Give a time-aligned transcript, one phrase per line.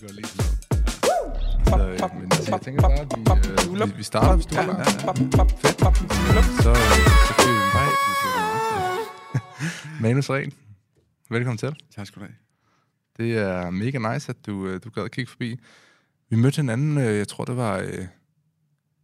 [0.00, 1.98] vi går lige sådan noget.
[1.98, 4.62] Så, øh, men jeg tænker bare, at vi, øh, vi, vi starter, hvis du er
[4.62, 5.14] klar.
[5.62, 5.80] Fedt.
[6.62, 7.90] Så, øh, så fyrer vi en vej.
[10.02, 10.52] Manus Ren,
[11.30, 11.74] velkommen til.
[11.96, 12.36] Tak skal du have.
[13.16, 15.60] Det er mega nice, at du, øh, du gad at kigge forbi.
[16.30, 18.06] Vi mødte hinanden, øh, jeg tror det var øh,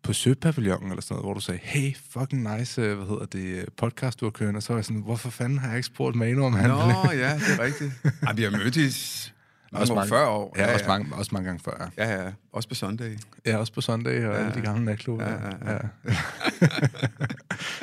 [0.02, 3.68] på Søpavillonen eller sådan noget, hvor du sagde, hey, fucking nice, øh, hvad hedder det,
[3.77, 4.59] podcast du har kørende.
[4.59, 6.77] Og så var jeg sådan, hvorfor fanden har jeg ikke spurgt Manu, om han Nå,
[7.12, 7.93] ja, det er rigtigt.
[8.22, 9.32] Ej, vi har mødtes
[9.73, 10.54] også mange, 40 år.
[10.57, 11.91] Ja, ja, også, mange, også mange gange før.
[11.96, 12.10] Ja.
[12.10, 12.33] Ja, ja.
[12.52, 13.19] Også på Sunday.
[13.47, 15.24] Ja, også på søndag og ja, alle de gamle natklubber.
[15.24, 15.78] Ja, ja, ja.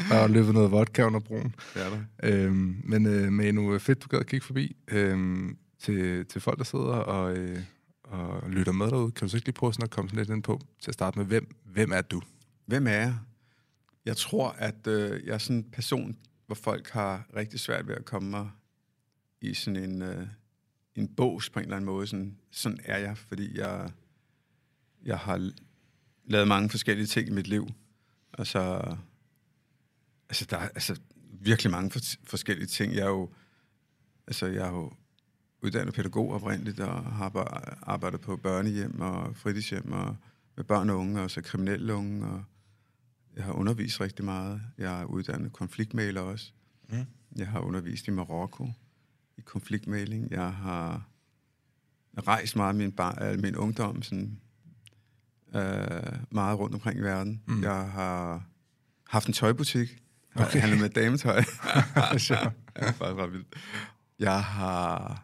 [0.09, 0.21] ja.
[0.21, 1.55] og løbet noget vodka under broen.
[1.73, 1.99] Det er der.
[2.23, 4.75] Øhm, men øh, Manu, fedt, du gad at kigge forbi.
[4.87, 7.59] Øhm, til, til folk, der sidder og, øh,
[8.03, 10.29] og lytter med derude, kan du så ikke lige prøve sådan at komme sådan lidt
[10.29, 12.21] ind på, til at starte med, hvem, hvem er du?
[12.65, 13.15] Hvem er jeg?
[14.05, 17.95] Jeg tror, at øh, jeg er sådan en person, hvor folk har rigtig svært ved
[17.95, 18.49] at komme mig
[19.41, 20.27] i sådan en, øh,
[20.99, 22.07] en bås på en eller anden måde.
[22.07, 23.91] Sådan, sådan er jeg, fordi jeg,
[25.05, 25.51] jeg har
[26.25, 27.67] lavet mange forskellige ting i mit liv.
[28.37, 28.95] Altså,
[30.29, 30.99] altså der er altså,
[31.41, 32.93] virkelig mange for, forskellige ting.
[32.93, 33.29] Jeg er jo,
[34.27, 34.93] altså, jeg er jo
[35.61, 40.15] uddannet pædagog oprindeligt, og har bare arbejdet på børnehjem og fritidshjem og
[40.55, 42.43] med børn og unge, og så kriminelle unge, og
[43.35, 44.61] jeg har undervist rigtig meget.
[44.77, 46.51] Jeg er uddannet konfliktmaler også.
[46.89, 47.05] Mm.
[47.35, 48.67] Jeg har undervist i Marokko
[49.39, 50.31] i konfliktmaling.
[50.31, 51.09] Jeg har
[52.27, 54.39] rejst meget min, bar, øh, min ungdom, sådan,
[55.55, 57.41] øh, meget rundt omkring i verden.
[57.47, 57.63] Mm.
[57.63, 58.43] Jeg har
[59.07, 59.89] haft en tøjbutik.
[60.35, 60.45] Jeg Okay.
[60.49, 60.59] okay.
[60.59, 61.41] handlet med dametøj.
[62.17, 62.29] Sjovt.
[62.41, 63.55] ja, det er faktisk ret vildt.
[64.19, 65.23] Jeg har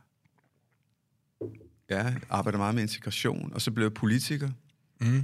[1.90, 4.50] ja, arbejdet meget med integration, og så blev jeg politiker
[5.02, 5.24] Mm.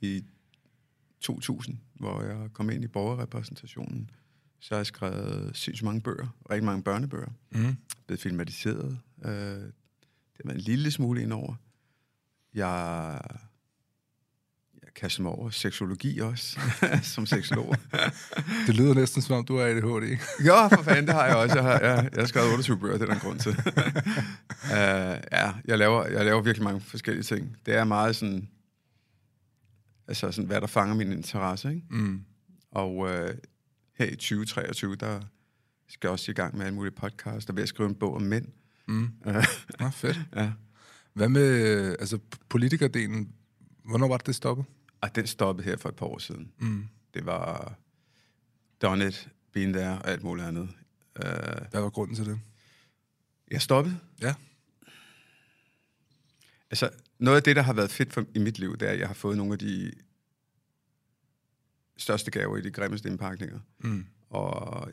[0.00, 0.24] i
[1.20, 4.10] 2000, hvor jeg kom ind i borgerrepræsentationen.
[4.60, 7.76] Så har jeg skrevet sindssygt mange bøger, rigtig mange børnebøger, Mm.
[8.06, 8.98] blevet filmatiseret.
[9.24, 9.32] Øh,
[10.36, 11.54] det var en lille smule indover.
[12.54, 13.20] Jeg,
[14.82, 16.60] jeg kaster mig over seksologi også,
[17.14, 17.76] som seksolog.
[18.66, 20.18] Det lyder næsten som om, du er ADHD.
[20.44, 21.54] Ja, for fanden, det har jeg også.
[21.54, 23.50] Jeg har, jeg, jeg har skrevet 28 bøger, det er der en grund til.
[23.50, 27.56] uh, ja, jeg laver, jeg laver virkelig mange forskellige ting.
[27.66, 28.48] Det er meget sådan,
[30.08, 31.82] altså sådan, hvad der fanger min interesse, ikke?
[31.90, 32.24] Mm.
[32.70, 33.10] Og uh,
[34.00, 35.20] her i 2023, der
[35.88, 38.14] skal jeg også i gang med alle mulige podcasts, der vil jeg skrive en bog
[38.14, 38.46] om mænd.
[38.88, 39.12] Mm.
[39.26, 39.34] Uh,
[39.80, 40.20] Nå, fedt.
[40.36, 40.52] ja.
[41.12, 42.18] Hvad med altså,
[42.48, 43.32] politikerdelen?
[43.84, 44.64] Hvornår var det, det stoppet?
[45.00, 46.52] Og den stoppede her for et par år siden.
[46.58, 46.84] Mm.
[47.14, 47.74] Det var
[48.82, 50.62] done it, been there og alt muligt andet.
[50.62, 51.24] Uh,
[51.70, 52.40] Hvad var grunden til det?
[53.50, 53.98] jeg stoppede.
[54.22, 54.34] Ja.
[56.70, 58.98] Altså, noget af det, der har været fedt for, i mit liv, det er, at
[58.98, 59.92] jeg har fået nogle af de
[62.00, 63.58] største gaver i de grimmeste indpakninger.
[63.78, 64.06] Mm.
[64.30, 64.92] Og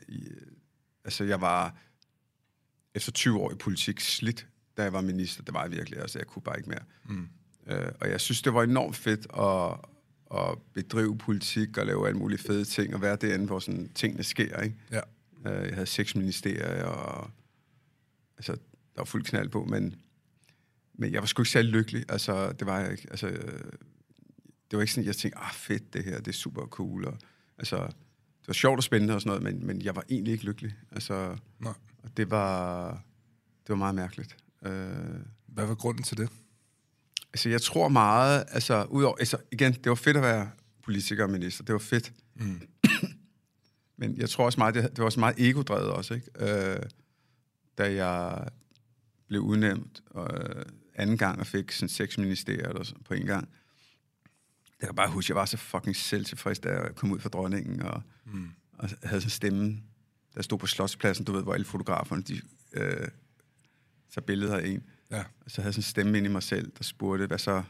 [1.04, 1.76] altså, jeg var
[2.94, 4.46] efter 20 år i politik slidt,
[4.76, 5.42] da jeg var minister.
[5.42, 6.00] Det var jeg virkelig.
[6.00, 6.84] Altså, jeg kunne bare ikke mere.
[7.04, 7.28] Mm.
[7.66, 9.90] Øh, og jeg synes, det var enormt fedt at,
[10.40, 14.22] at bedrive politik og lave alle mulige fede ting, og være derinde, hvor sådan, tingene
[14.22, 14.60] sker.
[14.60, 14.76] Ikke?
[14.90, 15.00] Ja.
[15.46, 17.30] Øh, jeg havde seks ministerier, og
[18.36, 19.94] altså, der var fuld knald på, men,
[20.94, 22.04] men jeg var sgu ikke særlig lykkelig.
[22.08, 23.06] Altså, det var jeg ikke.
[23.10, 23.38] Altså,
[24.70, 27.04] det var ikke sådan, jeg tænkte, ah fedt, det her, det er super cool.
[27.04, 27.18] Og,
[27.58, 27.76] altså,
[28.40, 30.74] det var sjovt og spændende og sådan noget, men, men jeg var egentlig ikke lykkelig.
[30.92, 31.72] Altså, Nej.
[32.02, 32.90] og det var,
[33.62, 34.36] det var meget mærkeligt.
[34.66, 34.70] Øh,
[35.46, 36.28] Hvad var grunden til det?
[37.32, 40.50] Altså, jeg tror meget, altså, udover, altså, igen, det var fedt at være
[40.82, 42.12] politiker og minister, det var fedt.
[42.34, 42.60] Mm.
[44.00, 46.30] Men jeg tror også meget, det, det var også meget egodrevet også, ikke?
[46.38, 46.82] Øh,
[47.78, 48.48] da jeg
[49.28, 50.62] blev udnævnt øh,
[50.94, 53.48] anden gang og fik sådan seks ministerier eller sådan, på en gang.
[54.80, 57.82] Jeg kan bare huske, jeg var så fucking selvtilfreds, da jeg kom ud fra dronningen
[57.82, 58.48] og, Mm.
[58.72, 59.82] og havde sådan stemme,
[60.34, 62.40] der stod på Slotspladsen, du ved, hvor alle fotograferne, de
[62.72, 63.08] øh,
[64.10, 64.82] tager billeder af en.
[65.10, 65.24] Ja.
[65.40, 67.62] Og så havde jeg sådan en stemme ind i mig selv, der spurgte, hvad så?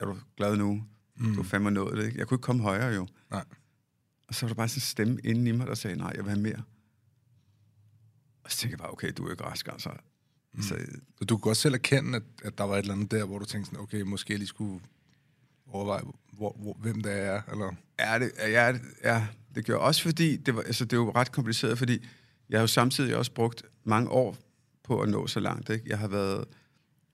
[0.00, 0.84] Er du glad nu?
[1.16, 1.34] Mm.
[1.34, 2.18] Du har fandme nået det, ikke?
[2.18, 3.06] Jeg kunne ikke komme højere jo.
[3.30, 3.44] Nej.
[4.28, 6.24] Og så var der bare sådan en stemme inde i mig, der sagde, nej, jeg
[6.24, 6.62] vil have mere.
[8.44, 9.90] Og så tænkte jeg bare, okay, du er ikke rask, altså.
[10.52, 10.62] Mm.
[10.62, 10.68] Så,
[11.18, 13.38] Så du kunne godt selv erkende, at, at der var et eller andet der, hvor
[13.38, 14.80] du tænkte sådan, okay, måske jeg lige skulle
[15.70, 16.02] overveje,
[16.32, 17.72] hvor, hvor, hvem det er, eller...
[17.98, 21.32] ja, det, ja, det, ja, det gjorde også fordi, det, var, altså, det jo ret
[21.32, 22.06] kompliceret, fordi
[22.48, 24.36] jeg har jo samtidig også brugt mange år
[24.84, 25.70] på at nå så langt.
[25.70, 25.84] Ikke?
[25.88, 26.44] Jeg har været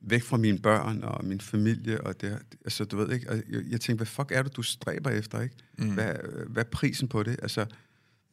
[0.00, 3.62] væk fra mine børn og min familie, og det, altså, du ved ikke, og jeg,
[3.70, 5.55] jeg tænkte, hvad fuck er det, du stræber efter, ikke?
[5.79, 5.94] Mm.
[5.94, 6.14] Hvad,
[6.46, 7.37] hvad er prisen på det?
[7.43, 7.61] Altså,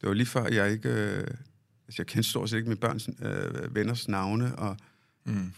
[0.00, 1.18] det var lige før, jeg ikke, øh,
[1.86, 4.76] altså, jeg kendte stort set ikke mine børns øh, venners navne, og
[5.24, 5.52] Mm.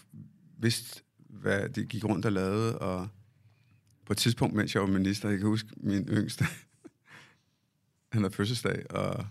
[0.59, 3.09] vidste, hvad de gik rundt og lavede, og
[4.11, 6.45] på et tidspunkt, mens jeg var minister, jeg kan huske min yngste,
[8.13, 9.27] han havde fødselsdag, og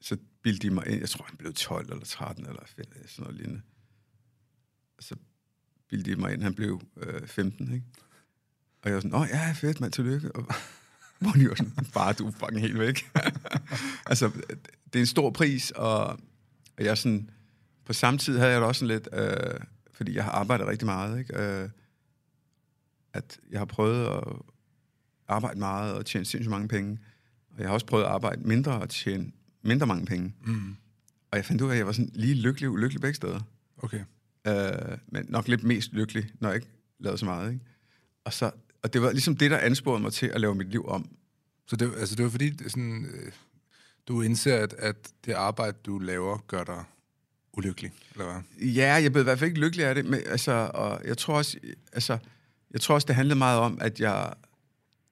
[0.00, 3.22] så bildte de mig ind, jeg tror, han blev 12 eller 13 eller 5, sådan
[3.22, 3.62] noget lignende.
[4.98, 5.16] Så
[5.88, 7.86] bildte de mig ind, han blev øh, 15, ikke?
[8.82, 10.36] Og jeg var sådan, åh ja, fedt, mand, tillykke.
[10.36, 10.42] Og,
[11.20, 13.10] hvor de var sådan, bare du er fucking helt væk.
[14.10, 14.30] altså,
[14.92, 16.06] det er en stor pris, og,
[16.76, 17.30] og jeg sådan,
[17.84, 19.60] på samme tid havde jeg det også sådan lidt, øh,
[19.92, 21.38] fordi jeg har arbejdet rigtig meget, ikke?
[21.42, 21.68] Øh,
[23.16, 24.22] at jeg har prøvet at
[25.28, 26.98] arbejde meget og tjene sindssygt mange penge.
[27.50, 29.32] Og jeg har også prøvet at arbejde mindre og tjene
[29.62, 30.34] mindre mange penge.
[30.44, 30.76] Mm.
[31.30, 33.40] Og jeg fandt ud af, at jeg var sådan lige lykkelig og ulykkelig begge steder.
[33.78, 34.00] Okay.
[34.46, 36.68] Øh, men nok lidt mest lykkelig, når jeg ikke
[36.98, 37.52] lavede så meget.
[37.52, 37.64] Ikke?
[38.24, 38.50] Og, så,
[38.82, 41.08] og det var ligesom det, der ansporede mig til at lave mit liv om.
[41.66, 43.32] Så det, altså, det var fordi, det sådan, øh,
[44.08, 46.84] du indser, at, at det arbejde, du laver, gør dig
[47.52, 48.66] ulykkelig, eller hvad?
[48.68, 51.36] Ja, jeg blev i hvert fald ikke lykkelig af det, men altså, og jeg tror
[51.36, 51.58] også,
[51.92, 52.18] altså,
[52.72, 54.32] jeg tror også, det handlede meget om, at jeg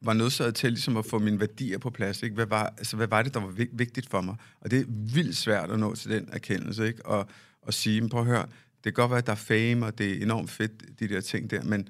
[0.01, 2.23] var nødsaget til ligesom at få mine værdier på plads.
[2.23, 2.35] Ikke?
[2.35, 4.37] Hvad, var, altså, hvad var det, der var vigtigt for mig?
[4.61, 7.07] Og det er vildt svært at nå til den erkendelse, ikke?
[7.07, 7.29] Og,
[7.63, 8.47] og sige, prøv at høre,
[8.85, 11.21] det kan godt være, at der er fame, og det er enormt fedt, de der
[11.21, 11.89] ting der, men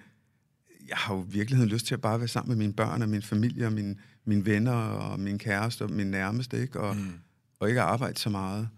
[0.89, 3.09] jeg har jo i virkeligheden lyst til at bare være sammen med mine børn og
[3.09, 6.81] min familie og mine, mine venner og min kæreste og min nærmeste, ikke?
[6.81, 7.13] Og, mm.
[7.61, 8.69] og ikke arbejde så meget.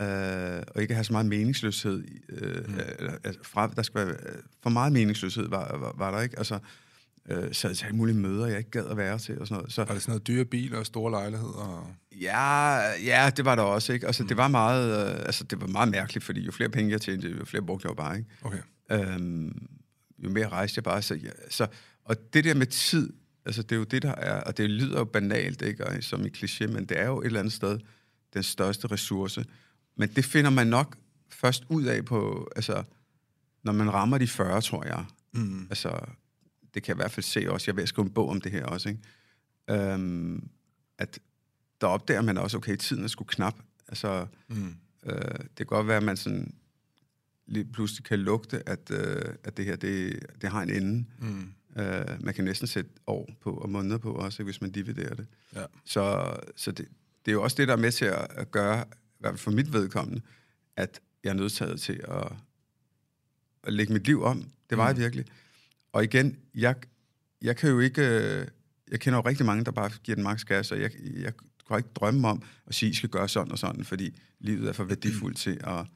[0.00, 2.04] Øh, og ikke have så meget meningsløshed.
[2.28, 2.78] Øh, mm.
[3.24, 4.16] altså, fra, der skal være,
[4.62, 6.38] for meget meningsløshed var, var, var der ikke.
[6.38, 6.58] Altså,
[7.28, 9.72] øh, sad til alle mulige møder, jeg ikke gad at være til og sådan noget.
[9.72, 11.94] Så, var det sådan noget dyre biler og store lejligheder?
[12.20, 14.06] Ja, ja, det var der også, ikke?
[14.06, 14.28] Altså, mm.
[14.28, 17.28] det var meget, øh, altså, det var meget mærkeligt, fordi jo flere penge jeg tjente,
[17.28, 18.28] jo flere brugte jeg bare, ikke?
[18.42, 18.58] Okay.
[18.90, 19.68] Øhm,
[20.24, 21.02] jo mere rejste jeg bare.
[21.02, 21.66] Så, ja, så,
[22.04, 23.12] og det der med tid,
[23.46, 25.86] altså det er jo det, der er, og det lyder jo banalt, ikke?
[25.86, 27.78] Og, som i kliché, men det er jo et eller andet sted
[28.34, 29.44] den største ressource.
[29.96, 30.96] Men det finder man nok
[31.28, 32.82] først ud af på, altså,
[33.62, 35.04] når man rammer de 40, tror jeg.
[35.32, 35.66] Mm.
[35.70, 36.00] Altså,
[36.74, 37.64] det kan jeg i hvert fald se også.
[37.70, 39.00] Jeg vil skrive en bog om det her også, ikke?
[39.70, 40.48] Øhm,
[40.98, 41.18] at
[41.80, 43.58] der opdager man også, okay, tiden er sgu knap.
[43.88, 44.74] Altså, Mm.
[45.06, 46.54] øh, det kan godt være, at man sådan
[47.46, 51.04] lige pludselig kan lugte, at, øh, at det her, det, det har en ende.
[51.18, 51.52] Mm.
[51.82, 55.26] Øh, man kan næsten sætte år på og måneder på også, hvis man dividerer det.
[55.54, 55.64] Ja.
[55.84, 56.88] Så, så det,
[57.24, 58.84] det er jo også det, der er med til at, at gøre,
[59.20, 60.22] i hvert fald for mit vedkommende,
[60.76, 62.32] at jeg er nødtaget til at,
[63.64, 64.44] at lægge mit liv om.
[64.70, 64.88] Det var mm.
[64.88, 65.24] jeg virkelig.
[65.92, 66.74] Og igen, jeg,
[67.42, 68.02] jeg kan jo ikke...
[68.02, 68.46] øh,
[68.90, 71.32] Jeg kender jo rigtig mange, der bare giver den maks gas, og jeg, jeg
[71.64, 74.68] kunne ikke drømme om at sige, at I skal gøre sådan og sådan, fordi livet
[74.68, 75.86] er for værdifuldt til at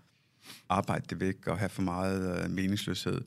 [0.69, 3.21] arbejde det væk og have for meget øh, meningsløshed.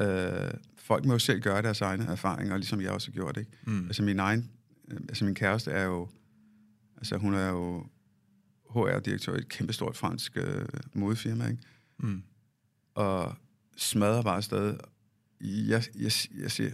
[0.00, 3.36] Øh, folk må jo selv gøre deres egne erfaringer, ligesom jeg også har gjort.
[3.36, 3.50] Ikke?
[3.66, 3.86] Mm.
[3.86, 4.50] Altså min egen,
[4.88, 6.08] øh, altså min kæreste er jo,
[6.96, 7.86] altså hun er jo
[8.76, 11.62] HR-direktør i et kæmpestort fransk øh, modefirma, ikke?
[11.98, 12.22] Mm.
[12.94, 13.34] og
[13.76, 14.78] smadrer bare afsted.
[15.40, 16.70] Jeg, jeg, jeg siger,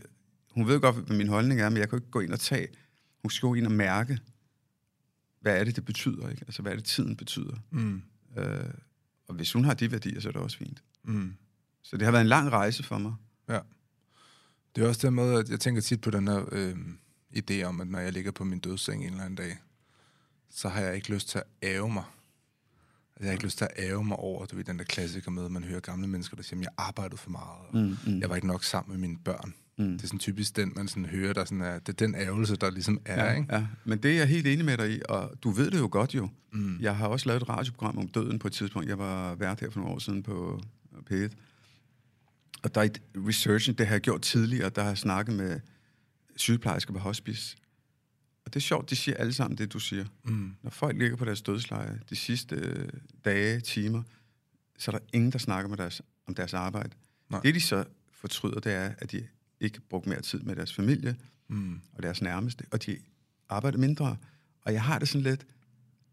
[0.51, 2.69] hun ved godt, hvad min holdning er, men jeg kan ikke gå ind og tage.
[3.23, 4.19] Hun skal gå ind og mærke,
[5.41, 6.43] hvad er det, det betyder, ikke?
[6.47, 7.57] Altså, hvad er det, tiden betyder?
[7.71, 8.03] Mm.
[8.39, 8.71] Øh,
[9.29, 10.83] og hvis hun har de værdier, så er det også fint.
[11.05, 11.35] Mm.
[11.83, 13.15] Så det har været en lang rejse for mig.
[14.77, 16.77] Det er også det med, at jeg tænker tit på den her øh,
[17.37, 19.59] idé om, at når jeg ligger på min dødsseng en eller anden dag,
[20.55, 22.05] så har jeg ikke lyst til at æve mig.
[23.17, 25.31] Altså, jeg har ikke lyst til at æve mig over, du ved, den der klassiker
[25.31, 27.97] med, at man hører gamle mennesker, der siger, at jeg arbejdede for meget, og Mm,
[28.13, 28.21] mm.
[28.21, 29.55] jeg var ikke nok sammen med mine børn.
[29.79, 29.85] Mm.
[29.93, 32.57] Det er sådan typisk den, man sådan hører, der sådan er, det er den ævelse,
[32.57, 33.55] der ligesom er, Ja, ikke?
[33.55, 35.89] ja, men det er jeg helt enig med dig i, og du ved det jo
[35.93, 36.29] godt jo.
[36.53, 36.79] Mm.
[36.81, 38.89] Jeg har også lavet et radioprogram om døden på et tidspunkt.
[38.89, 40.61] Jeg var vært her for nogle år siden på
[41.11, 41.29] P1.
[42.63, 45.61] Og der er et researchen, det har jeg gjort tidligere, der har jeg snakket med
[46.37, 47.57] sygeplejersker på hospice.
[48.53, 50.05] Og det er sjovt, de siger alle sammen det, du siger.
[50.25, 50.55] Mm.
[50.63, 52.89] Når folk ligger på deres dødsleje de sidste øh,
[53.25, 54.03] dage, timer,
[54.79, 56.91] så er der ingen, der snakker med deres, om deres arbejde.
[57.31, 57.41] Nej.
[57.41, 59.27] Det, de så fortryder, det er, at de
[59.61, 61.17] ikke brugte mere tid med deres familie
[61.49, 61.81] Mm.
[61.93, 62.99] og deres nærmeste, og de
[63.49, 64.17] arbejder mindre.
[64.63, 65.47] Og jeg har det sådan lidt,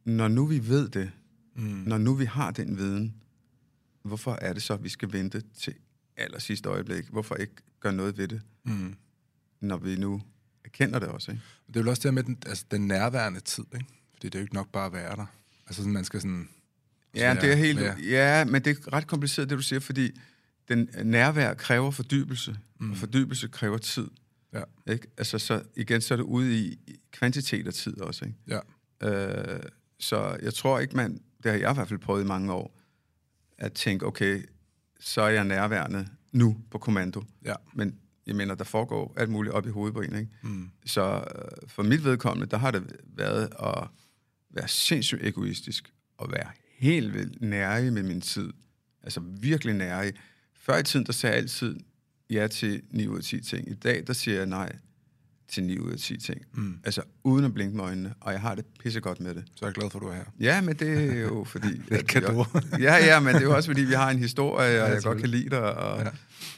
[0.05, 1.12] når nu vi ved det,
[1.55, 1.62] Mm.
[1.63, 3.15] når nu vi har den viden,
[4.03, 5.74] hvorfor er det så, at vi skal vente til
[6.17, 7.05] aller sidste øjeblik?
[7.05, 8.96] Hvorfor ikke gøre noget ved det, Mm.
[9.62, 10.22] når vi nu
[10.65, 11.31] erkender det også?
[11.31, 11.43] Ikke?
[11.67, 13.85] Det er jo også det her med den, altså, den nærværende tid, ikke?
[14.13, 15.25] Fordi det er jo ikke nok bare at være der.
[15.67, 16.49] Altså sådan, man skal sådan...
[17.15, 20.19] Ja, det er helt, være- ja, men det er ret kompliceret, det du siger, fordi
[20.67, 22.91] den nærvær kræver fordybelse, mm.
[22.91, 24.07] og fordybelse kræver tid.
[24.53, 24.61] Ja.
[24.91, 25.07] Ikke?
[25.17, 28.25] Altså, så igen, så er det ude i i kvantitet af tid også.
[28.25, 28.37] Ikke?
[29.01, 29.55] Ja.
[29.55, 29.63] Øh,
[29.99, 32.79] så jeg tror ikke, man, det har jeg i hvert fald prøvet i mange år,
[33.57, 34.43] at tænke, okay,
[34.99, 37.23] så er jeg nærværende nu på kommando.
[37.45, 37.53] Ja.
[37.73, 37.99] Men
[38.29, 40.15] jeg mener, der foregår alt muligt op i hovedet på en.
[40.15, 40.31] Ikke?
[40.41, 40.69] Mm.
[40.86, 41.01] Så
[41.36, 43.88] øh, for mit vedkommende, der har det været at
[44.50, 48.53] være sindssygt egoistisk, og være helt vildt nærig med min tid.
[49.03, 50.13] Altså virkelig nærig.
[50.53, 51.75] Før i tiden, der sagde jeg altid
[52.29, 53.69] ja til 9 ud af 10 ting.
[53.69, 54.75] I dag, der siger jeg nej
[55.50, 56.41] til 9 ud af 10 ting.
[56.53, 56.79] Mm.
[56.84, 59.44] Altså uden at blinke med øjnene, og jeg har det pissegodt med det.
[59.56, 60.24] Så jeg er glad for, at du er her.
[60.39, 61.77] Ja, men det er jo fordi...
[61.89, 62.46] det kan du.
[62.79, 65.03] ja, ja, men det er jo også fordi, vi har en historie, og Ja, jeg
[65.03, 66.10] godt kan lide dig, og, Ja.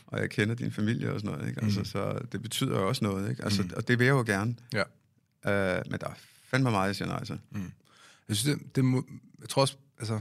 [0.07, 1.49] og jeg kender din familie og sådan noget.
[1.49, 1.63] Ikke?
[1.63, 1.85] Altså, Mm.
[1.85, 3.43] Så det betyder jo også noget, ikke?
[3.43, 3.69] Altså, Mm.
[3.75, 4.55] og det vil jeg jo gerne.
[4.73, 4.83] Ja.
[5.79, 6.13] Uh, men der er
[6.49, 7.39] fandme meget, jeg siger nej til.
[8.27, 9.05] Jeg synes, det, det må,
[9.41, 10.19] jeg tror også, altså,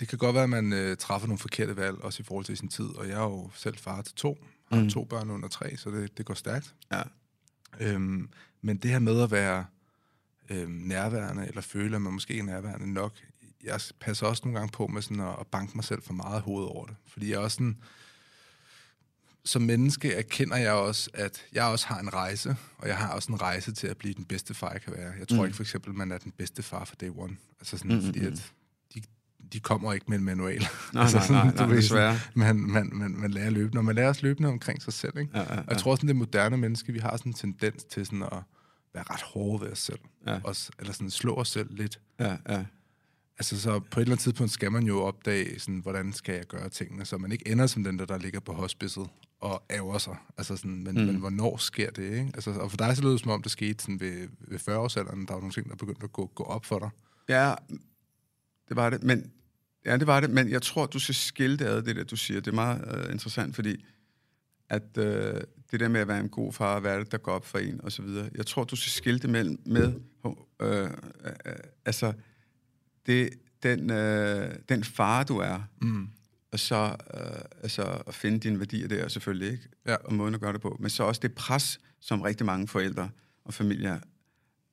[0.00, 2.56] det kan godt være, at man øh, træffer nogle forkerte valg, også i forhold til
[2.56, 4.84] sin tid, og jeg er jo selv far til to, har mm.
[4.84, 4.90] Mm.
[4.90, 6.74] to børn under tre, så det, det går stærkt.
[6.92, 7.02] Ja.
[7.80, 8.28] Øhm,
[8.62, 9.64] men det her med at være
[10.50, 13.12] øhm, nærværende, eller føle, at man måske er nærværende nok,
[13.64, 16.40] jeg passer også nogle gange på med sådan at, at banke mig selv for meget
[16.40, 16.96] i hovedet over det.
[17.06, 17.76] Fordi jeg er også sådan,
[19.44, 23.32] som menneske erkender jeg også, at jeg også har en rejse, og jeg har også
[23.32, 25.12] en rejse til at blive den bedste far, jeg kan være.
[25.18, 25.44] Jeg tror Mm.
[25.44, 27.36] ikke for eksempel, man er den bedste far for day one.
[27.60, 28.52] Altså sådan, Mm, fordi mm, at
[29.52, 30.60] de, kommer ikke med en manual.
[30.92, 32.16] Nej, Altså nej, sådan, nej, du nej, ved, desværre.
[32.34, 35.18] Man, man, man, man lærer løbende, og man lærer også løbende omkring sig selv.
[35.18, 35.30] Ikke?
[35.34, 38.06] Ja, ja, Og jeg tror sådan, det moderne menneske, vi har sådan en tendens til
[38.06, 38.38] sådan at
[38.94, 39.98] være ret hårde ved os selv.
[40.26, 40.38] Ja.
[40.44, 42.00] Også, eller sådan slå os selv lidt.
[42.20, 42.64] ja, ja.
[43.38, 46.44] Altså så på et eller andet tidspunkt skal man jo opdage, sådan, hvordan skal jeg
[46.44, 49.06] gøre tingene, så man ikke ender som den der, der ligger på hospicet
[49.40, 50.16] og ærger sig.
[50.38, 50.94] Altså sådan, men.
[50.94, 51.00] Mm.
[51.06, 52.30] men hvornår sker det, ikke?
[52.34, 55.26] Altså, og for dig så lød det som om, det skete sådan ved, ved 40-årsalderen,
[55.26, 56.90] der var nogle ting, der begyndte at gå, gå op for dig.
[57.28, 57.54] Ja,
[58.68, 59.02] det var det.
[59.02, 59.30] Men,
[59.86, 60.30] ja, det var det.
[60.30, 62.40] Men jeg tror, du skal skille det ad, det der, du siger.
[62.40, 63.84] Det er meget uh, interessant, fordi
[64.68, 65.04] at uh,
[65.70, 67.58] det der med at være en god far, hvad er det, der går op for
[67.58, 68.30] en, og så videre.
[68.34, 69.92] Jeg tror, du skal skille det mellem, med,
[70.24, 70.32] uh,
[70.64, 70.90] uh,
[71.84, 72.12] altså,
[73.06, 73.30] det,
[73.62, 76.08] den, uh, den far, du er, Mm.
[76.52, 76.84] og så
[77.14, 79.94] uh, altså, at finde dine værdier der, selvfølgelig ikke, Ja.
[79.94, 83.10] og måden at gøre det på, men så også det pres, som rigtig mange forældre
[83.44, 83.98] og familier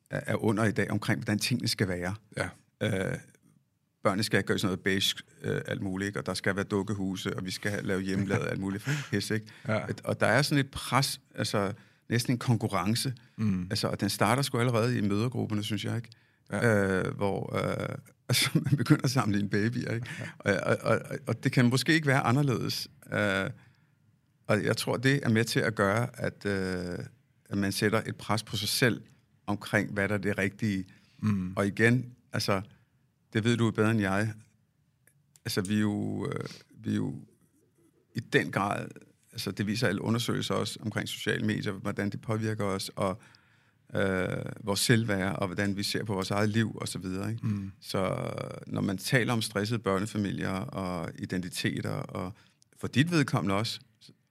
[0.09, 2.15] er, er under i dag, omkring, hvordan tingene skal være.
[2.37, 2.49] Ja.
[3.11, 3.17] Øh,
[4.03, 6.19] børnene skal gøre sådan noget beige, øh, alt muligt, ikke?
[6.19, 9.45] og der skal være dukkehuse, og vi skal lave hjemmelavet alt muligt pis, ikke?
[9.67, 9.79] Ja.
[10.03, 11.73] Og der er sådan et pres, altså
[12.09, 13.67] næsten en konkurrence, Mm.
[13.69, 16.09] altså, og den starter sgu allerede i mødergrupperne, synes jeg, ikke?
[16.51, 16.99] Ja.
[16.99, 17.95] Øh, hvor øh,
[18.29, 20.01] altså, man begynder at samle en baby, ikke?
[20.39, 22.87] Og, og, og, og det kan måske ikke være anderledes.
[23.13, 23.49] Øh,
[24.47, 26.99] og jeg tror, det er med til at gøre, at, øh,
[27.49, 29.01] at man sætter et pres på sig selv
[29.47, 30.85] omkring, hvad der er det rigtige.
[31.21, 31.53] Mm.
[31.55, 32.61] Og igen, altså,
[33.33, 34.33] det ved du bedre end jeg.
[35.45, 36.49] Altså, vi er jo, øh,
[36.83, 37.15] vi er jo
[38.15, 38.87] i den grad,
[39.31, 43.21] altså det viser alle undersøgelser også omkring sociale medier, hvordan det påvirker os, og
[43.95, 44.27] øh,
[44.63, 47.31] vores selvværd, og hvordan vi ser på vores eget liv, og så videre.
[47.31, 47.47] Ikke?
[47.47, 47.71] Mm.
[47.81, 48.31] Så
[48.67, 52.33] når man taler om stressede børnefamilier og identiteter, og
[52.77, 53.79] for dit vedkommende også,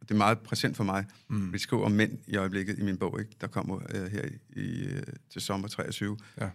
[0.00, 1.52] det er meget præsent for mig, Mm.
[1.52, 3.33] vi skriver om mænd i øjeblikket i min bog, ikke?
[3.40, 6.19] der kommer øh, her i, i, øh, til sommer 23.
[6.40, 6.50] Ja.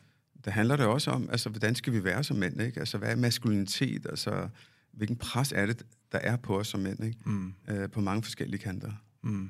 [0.46, 2.62] Der handler det også om, altså, hvordan skal vi være som mænd?
[2.62, 2.80] Ikke?
[2.80, 4.06] Altså, hvad er maskulinitet?
[4.10, 4.50] Altså,
[4.92, 7.04] hvilken pres er det, der er på os som mænd?
[7.04, 7.20] Ikke?
[7.26, 7.54] Mm.
[7.68, 8.92] Øh, på mange forskellige kanter.
[9.22, 9.50] Mm.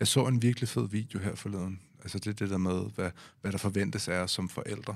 [0.00, 1.80] Jeg så en virkelig fed video her forleden.
[2.02, 3.10] Altså det er det der med, hvad,
[3.40, 4.94] hvad der forventes af os som forældre.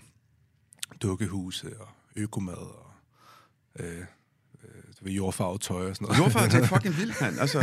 [1.03, 2.91] Dukkehuse og økomad og
[3.79, 4.05] øh,
[5.01, 6.19] du ved, jordfarvet tøj og sådan noget.
[6.19, 7.39] Jordfar, det er fucking vildt, mand.
[7.39, 7.59] Altså,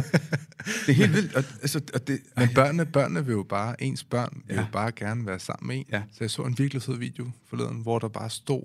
[0.65, 1.35] det er helt vildt.
[1.35, 4.61] Og, altså, og det, Men børnene, børnene vil jo bare, ens børn vil Ja.
[4.61, 5.85] jo bare gerne være sammen med en.
[5.91, 6.03] Ja.
[6.11, 8.63] Så jeg så en virkelig fed video forleden, hvor der bare stod,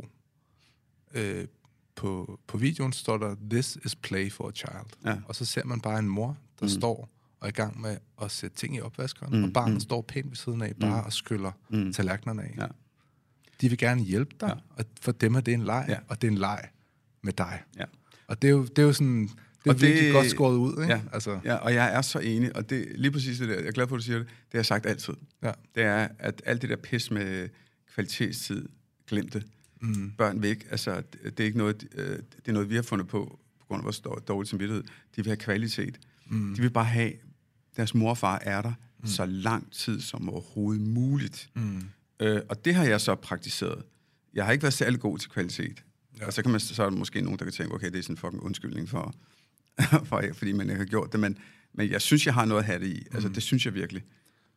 [1.14, 1.46] øh,
[1.96, 4.86] på, på videoen står der, this is play for a child.
[5.06, 5.16] Ja.
[5.26, 6.68] Og så ser man bare en mor, der mm.
[6.70, 7.08] Står
[7.40, 9.80] og er i gang med at sætte ting i opvaskeren, Mm, og barnet mm.
[9.80, 11.06] står pænt ved siden af, bare Mm.
[11.06, 11.92] og skyller Mm.
[11.92, 12.54] tallerkenerne af.
[12.58, 12.66] Ja.
[13.60, 14.54] De vil gerne hjælpe dig, Ja.
[14.78, 15.98] og for dem er det en leg, ja.
[16.08, 16.68] og det er en leg
[17.22, 17.62] med dig.
[17.78, 17.84] Ja.
[18.34, 20.56] Og det er jo, det er jo sådan, det er Og virkelig det- godt skåret
[20.56, 20.92] ud, ikke?
[20.94, 21.00] Ja.
[21.12, 23.70] Altså, Ja, og jeg er så enig, og det lige præcis det der, jeg er
[23.72, 25.14] glad for, at du siger det, det har jeg sagt altid.
[25.42, 25.52] ja.
[25.74, 27.48] Det er, at alt det der pis med
[27.94, 28.68] kvalitetstid,
[29.08, 29.46] glem det.
[29.80, 30.10] Mm.
[30.18, 33.38] Børn ikke, altså, det er ikke noget, øh, det er noget, vi har fundet på,
[33.60, 34.84] på grund af vores dår- dårlige samvittighed.
[34.84, 35.98] De vil have kvalitet.
[36.26, 36.54] Mm.
[36.54, 37.12] De vil bare have,
[37.76, 39.06] deres mor og far er der mm.
[39.06, 41.48] så lang tid som overhovedet muligt.
[41.54, 41.82] Mm.
[42.20, 43.82] Øh, og det har jeg så praktiseret.
[44.34, 45.84] Jeg har ikke været særlig god til kvalitet.
[46.20, 46.26] Ja.
[46.26, 48.02] Og så, kan man, så er der måske nogen, der kan tænke, okay, det er
[48.02, 49.14] sådan en fucking undskyldning for,
[50.08, 51.20] for fordi man ikke har gjort det.
[51.20, 51.38] Men,
[51.72, 53.06] men jeg synes, jeg har noget at have det i.
[53.12, 54.02] Altså, det synes jeg virkelig.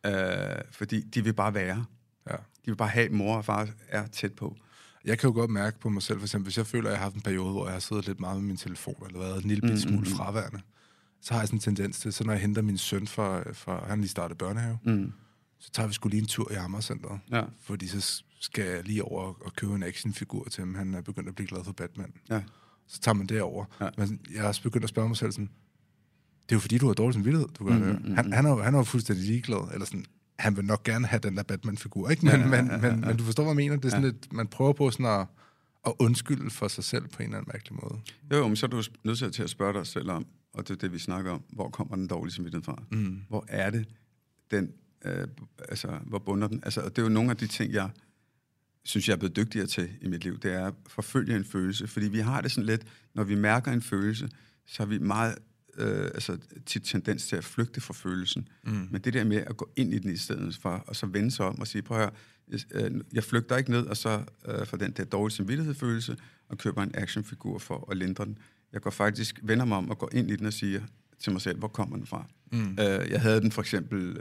[0.06, 0.12] Øh,
[0.70, 1.84] fordi de vil bare være.
[2.30, 2.36] Ja.
[2.36, 4.56] De vil bare have, at mor og far er tæt på.
[5.04, 6.98] Jeg kan jo godt mærke på mig selv, for eksempel, hvis jeg føler, at jeg
[6.98, 9.42] har haft en periode, hvor jeg har siddet lidt meget med min telefon, eller været
[9.42, 10.06] en lille bit smule mm.
[10.06, 10.60] fraværende,
[11.22, 13.84] så har jeg sådan en tendens til, så når jeg henter min søn fra, fra
[13.88, 15.12] han lige startet børnehave, Mm.
[15.58, 17.20] Så tager vi skulle lige en tur i Amagercenteret.
[17.30, 17.42] Ja.
[17.60, 20.74] Fordi så skal jeg lige over og købe en actionfigur til ham.
[20.74, 22.12] Han er begyndt at blive glad for Batman.
[22.30, 22.42] Ja.
[22.86, 23.64] Så tager man det over.
[23.80, 23.88] Ja.
[23.98, 25.50] Men jeg har også begyndt at spørge mig selv sådan,
[26.42, 28.00] det er jo fordi, du har dårlig samvittighed, du gør Mm, det.
[28.04, 29.68] mm, mm, Han, han, er, jo- han er jo fuldstændig ligeglad.
[29.72, 30.04] Eller sådan,
[30.38, 32.26] han vil nok gerne have den der Batman-figur, ikke?
[32.26, 33.08] Men, Ja, ja, ja, men, ja, ja, men, ja.
[33.08, 33.76] men du forstår, hvad jeg mener?
[33.76, 34.10] Det er sådan Ja.
[34.10, 35.26] lidt, man prøver på sådan at,
[35.86, 38.00] at undskylde for sig selv på en eller anden mærkelig måde.
[38.32, 40.74] Jo, jo, men så er du nødt til at spørge dig selv om, og det
[40.74, 42.82] er det, vi snakker om, hvor kommer den dårlige samvittighed fra?
[42.92, 43.20] Mm.
[43.28, 43.86] Hvor er det,
[44.50, 44.72] den
[45.04, 45.28] øh,
[45.68, 46.60] altså, hvor bunder den?
[46.64, 47.90] Altså, det er jo nogle af de ting, jeg
[48.84, 51.86] synes, jeg er blevet dygtigere til i mit liv, det er at forfølge en følelse.
[51.86, 54.28] Fordi vi har det sådan lidt, når vi mærker en følelse,
[54.66, 55.34] så har vi meget
[55.78, 58.48] øh, altså, tit tendens til at flygte fra følelsen.
[58.64, 58.88] Mm.
[58.90, 61.30] Men det der med at gå ind i den i stedet for, og så vende
[61.30, 62.12] sig om og sige, prøv at høre,
[62.48, 66.16] jeg, øh, jeg flygter ikke ned, og så øh, for den der dårlige samvittighedsfølelse,
[66.48, 68.38] og køber en actionfigur for at lindre den.
[68.72, 70.80] Jeg går faktisk, vender mig om og går ind i den og siger
[71.18, 72.26] til mig selv, hvor kommer den fra?
[72.52, 72.70] Mm.
[72.80, 74.18] Øh, jeg havde den for eksempel,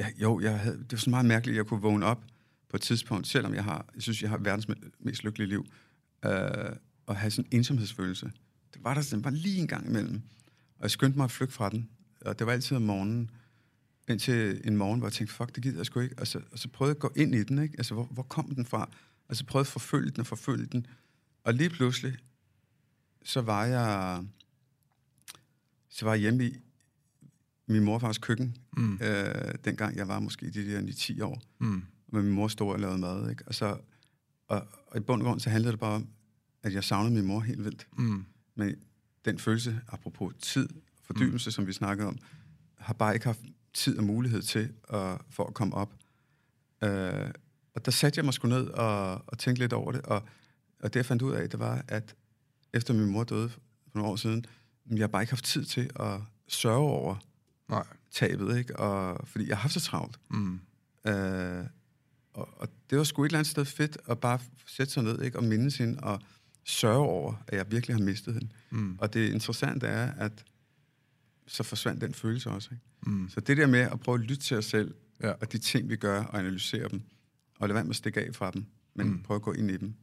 [0.00, 2.24] øh, ja, jo, jeg havde, det var så meget mærkeligt, at jeg kunne vågne op
[2.68, 4.66] på et tidspunkt, selvom jeg har, jeg synes, jeg har verdens
[4.98, 5.66] mest lykkelige liv,
[6.24, 6.76] øh,
[7.06, 8.32] og have sådan en ensomhedsfølelse.
[8.74, 10.22] Det var der sådan, var lige en gang imellem.
[10.76, 11.88] Og jeg skyndte mig at flygte fra den.
[12.20, 13.30] Og det var altid om morgenen.
[14.08, 16.18] Indtil en morgen, hvor jeg tænkte, fuck, det gider jeg sgu ikke.
[16.18, 17.74] Og så, og så prøvede jeg at gå ind i den, ikke?
[17.78, 18.90] Altså, hvor, hvor kom den fra?
[19.28, 20.86] Og så prøvede jeg at forfølge den og forfølge den.
[21.44, 22.16] Og lige pludselig,
[23.24, 24.24] så var jeg,
[25.88, 26.60] så var jeg hjemme i
[27.72, 28.98] min morfars køkken, mm.
[29.02, 31.42] øh, dengang jeg var måske i de der 9-10 år.
[31.58, 31.82] Mm.
[32.12, 33.44] Med min mor stod og lavede mad, ikke?
[33.46, 33.76] Og, så,
[34.48, 36.08] og, og i bund og grund, så handlede det bare om,
[36.62, 37.86] at jeg savnede min mor helt vildt.
[37.98, 38.24] Mm.
[38.54, 38.74] Men
[39.24, 40.68] den følelse, apropos tid,
[41.02, 41.52] fordybelse, mm.
[41.52, 42.18] som vi snakkede om,
[42.78, 43.40] har bare ikke haft
[43.74, 45.94] tid og mulighed til at, for at komme op.
[46.84, 47.30] Øh,
[47.74, 50.22] og der satte jeg mig sgu ned og, og tænkte lidt over det, og,
[50.80, 52.14] og det jeg fandt ud af, det var, at
[52.74, 53.60] efter min mor døde for
[53.94, 54.44] nogle år siden,
[54.90, 57.16] jeg har bare ikke haft tid til at sørge over
[57.70, 57.86] Nej.
[58.10, 58.76] tabet, ikke?
[58.78, 60.20] Og, fordi jeg har haft så travlt.
[60.30, 60.60] Mm.
[61.06, 61.64] Øh,
[62.32, 65.22] og, og det var sgu et eller andet sted fedt at bare sætte sig ned
[65.22, 65.38] ikke?
[65.38, 66.20] og minde hende og
[66.64, 68.48] sørge over, at jeg virkelig har mistet hende.
[68.70, 68.98] Mm.
[68.98, 70.44] Og det interessante er, at
[71.46, 72.68] så forsvandt den følelse også.
[72.72, 73.10] Ikke?
[73.10, 73.28] Mm.
[73.28, 75.30] Så det der med at prøve at lytte til os selv, ja.
[75.30, 77.02] og de ting, vi gør, og analysere dem,
[77.58, 79.22] og lade være med at stikke af fra dem, men mm.
[79.22, 79.94] prøve at gå ind i dem.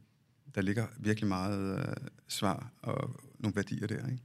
[0.54, 1.94] Der ligger virkelig meget øh,
[2.28, 4.06] svar og nogle værdier der.
[4.06, 4.22] Ikke?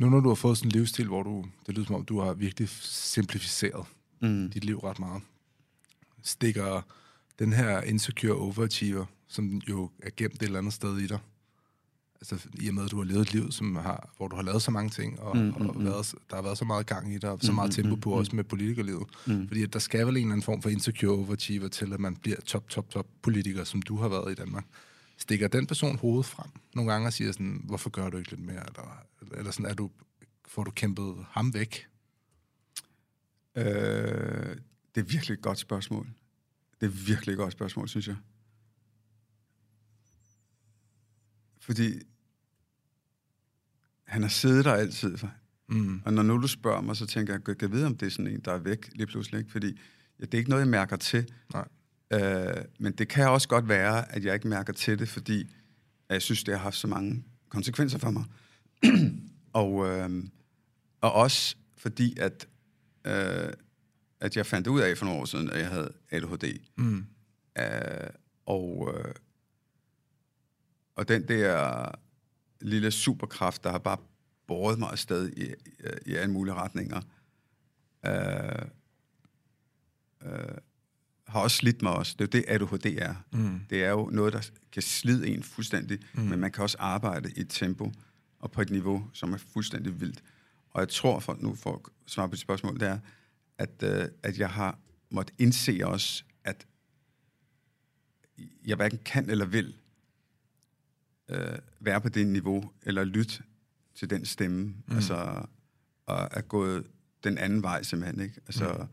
[0.00, 2.20] Nu når du har fået sådan en livsstil, hvor du, det lyder som om, du
[2.20, 3.86] har virkelig simplificeret
[4.20, 4.50] mm.
[4.50, 5.22] dit liv ret meget,
[6.22, 6.82] stikker
[7.38, 11.18] den her insecure overachiever, som jo er gemt et eller andet sted i dig,
[12.14, 14.42] altså i og med, at du har levet et liv, som har, hvor du har
[14.42, 17.14] lavet så mange ting, og, mm, og mm, været, der har været så meget gang
[17.14, 19.06] i dig, og så mm, meget tempo på, mm, også med politikerlivet.
[19.26, 19.48] Mm.
[19.48, 22.16] Fordi at der skal vel en eller anden form for insecure overachiever til, at man
[22.16, 24.64] bliver top, top, top politiker, som du har været i Danmark.
[25.20, 28.40] Stikker den person hovedet frem nogle gange og siger sådan, hvorfor gør du ikke lidt
[28.40, 28.66] mere?
[28.66, 29.06] Eller,
[29.36, 29.90] eller sådan, er du,
[30.48, 31.88] får du kæmpet ham væk?
[33.56, 34.56] Øh,
[34.94, 36.08] det er virkelig et godt spørgsmål.
[36.80, 38.16] Det er virkelig et godt spørgsmål, synes jeg.
[41.60, 42.00] Fordi
[44.04, 45.18] han har siddet der altid.
[45.68, 46.02] Mm.
[46.04, 48.10] Og når nu du spørger mig, så tænker jeg, kan jeg vide, om det er
[48.10, 49.38] sådan en, der er væk lige pludselig?
[49.38, 49.52] Ikke?
[49.52, 49.80] Fordi
[50.20, 51.32] ja, det er ikke noget, jeg mærker til.
[51.52, 51.68] Nej.
[52.12, 55.54] Øh, men det kan også godt være, at jeg ikke mærker til det, fordi
[56.08, 58.24] jeg synes, det har haft så mange konsekvenser for mig.
[59.52, 60.24] og, øh,
[61.00, 62.48] og også fordi, at,
[63.04, 63.52] øh,
[64.20, 66.58] at jeg fandt ud af for nogle år siden, at jeg havde ADHD.
[66.76, 67.06] Mm.
[67.58, 68.10] Øh,
[68.46, 69.14] og, øh,
[70.96, 71.88] og den der
[72.60, 73.98] lille superkraft, der har bare
[74.46, 75.54] båret mig afsted i, i,
[76.06, 77.00] i alle mulige retninger,
[78.06, 78.66] øh,
[80.22, 80.58] øh,
[81.30, 82.16] har også slidt mig også.
[82.18, 83.14] Det er jo det, ADHD er.
[83.32, 83.60] Mm.
[83.70, 86.22] Det er jo noget, der kan slide en fuldstændig, mm.
[86.22, 87.92] men man kan også arbejde i et tempo
[88.40, 90.22] og på et niveau, som er fuldstændig vildt.
[90.70, 92.98] Og jeg tror, for, nu for at svare på dit spørgsmål, det er,
[93.58, 94.78] at, øh, at jeg har
[95.10, 96.66] måttet indse også, at
[98.66, 99.76] jeg hverken kan eller vil
[101.28, 103.42] øh, være på det niveau, eller lytte
[103.94, 104.94] til den stemme, mm.
[104.94, 105.46] altså,
[106.06, 106.86] og er gået
[107.24, 108.40] den anden vej simpelthen, ikke?
[108.46, 108.86] Altså, mm.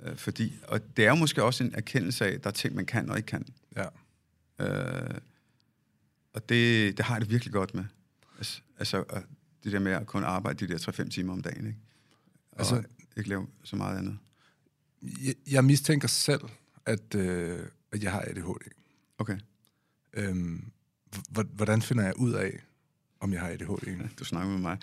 [0.00, 2.74] Øh, fordi, og det er jo måske også en erkendelse af, at der er ting,
[2.74, 3.46] man kan og ikke kan.
[3.76, 3.86] Ja.
[4.60, 5.18] Øh,
[6.32, 7.84] og det, det har jeg det virkelig godt med.
[8.38, 9.04] Altså, altså
[9.64, 11.78] det der med at kunne arbejde de der 3-5 timer om dagen, ikke?
[12.52, 12.82] Og altså,
[13.16, 14.18] ikke lave så meget andet.
[15.02, 16.40] Jeg, jeg mistænker selv,
[16.86, 18.70] at, øh, at jeg har ADHD.
[19.18, 19.38] Okay.
[20.12, 20.70] Øhm,
[21.30, 22.60] hvordan finder jeg ud af,
[23.20, 24.08] om jeg har ADHD?
[24.18, 24.78] Du snakker med mig.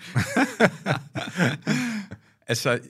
[2.52, 2.80] altså,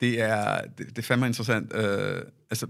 [0.00, 1.72] det er, det, det er fandme interessant.
[1.72, 2.66] Uh, altså,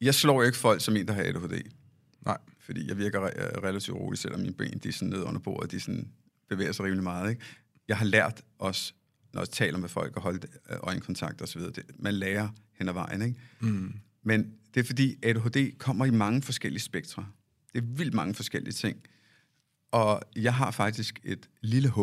[0.00, 1.70] jeg slår ikke folk som en, der har ADHD.
[2.20, 2.38] Nej.
[2.58, 5.70] Fordi jeg virker re- relativt rolig, selvom mine ben de er sådan nede under bordet,
[5.70, 6.08] de sådan
[6.48, 7.30] bevæger sig rimelig meget.
[7.30, 7.42] Ikke?
[7.88, 8.92] Jeg har lært også,
[9.32, 11.62] når jeg taler med folk og holde øh, øjenkontakt osv.,
[11.98, 13.22] man lærer hen ad vejen.
[13.22, 13.40] Ikke?
[13.60, 13.94] Mm.
[14.22, 17.26] Men det er fordi ADHD kommer i mange forskellige spektre.
[17.72, 19.02] Det er vildt mange forskellige ting.
[19.90, 21.98] Og jeg har faktisk et lille H.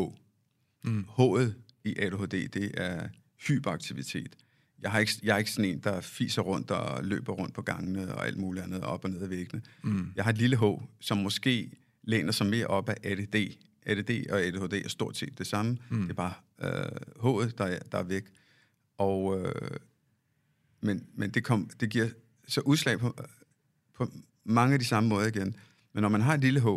[0.83, 1.05] Mm.
[1.19, 3.07] H'et i ADHD, det er
[3.47, 4.35] hyperaktivitet.
[4.81, 7.61] Jeg, har ikke, jeg er ikke sådan en, der fiser rundt og løber rundt på
[7.61, 9.61] gangene og alt muligt andet, op og ned ad væggene.
[9.83, 10.11] Mm.
[10.15, 10.63] Jeg har et lille H,
[10.99, 11.71] som måske
[12.03, 13.35] læner sig mere op af ADD,
[13.85, 15.77] ADD og ADHD er stort set det samme.
[15.89, 16.01] Mm.
[16.01, 18.23] Det er bare øh, H'et, der er, der er væk.
[18.97, 19.77] Og, øh,
[20.81, 22.09] men men det, kom, det giver
[22.47, 23.17] så udslag på,
[23.95, 24.11] på
[24.43, 25.55] mange af de samme måder igen.
[25.93, 26.67] Men når man har et lille H,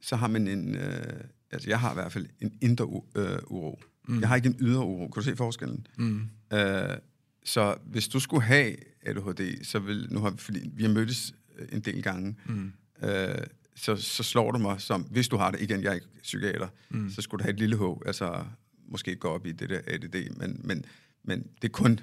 [0.00, 0.74] så har man en...
[0.74, 1.24] Øh,
[1.56, 3.80] altså, jeg har i hvert fald en indre øh, uro.
[4.08, 4.20] Mm.
[4.20, 5.08] Jeg har ikke en ydre uro.
[5.08, 5.86] Kan du se forskellen?
[5.98, 6.28] Mm.
[6.52, 6.96] Øh,
[7.44, 10.08] så hvis du skulle have ADHD, så vil...
[10.10, 12.36] Nu har vi, fordi vi har mødtes øh, en del gange.
[12.46, 12.72] Mm.
[13.02, 13.34] Øh,
[13.76, 16.68] så, så slår det mig som, hvis du har det, igen, jeg er ikke psykiater,
[16.90, 17.10] mm.
[17.10, 18.44] så skulle du have et lille H, altså
[18.88, 20.84] måske gå op i det der ADD, men, men,
[21.24, 22.00] men det er kun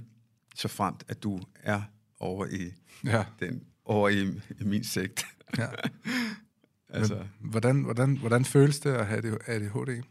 [0.56, 1.82] så fremt, at du er
[2.20, 2.72] over i,
[3.04, 3.24] Ja.
[3.40, 4.22] den, over i,
[4.60, 5.26] i min sekt.
[5.58, 5.68] ja.
[6.94, 10.04] altså, Men, hvordan, hvordan, hvordan føles det at have ADHD?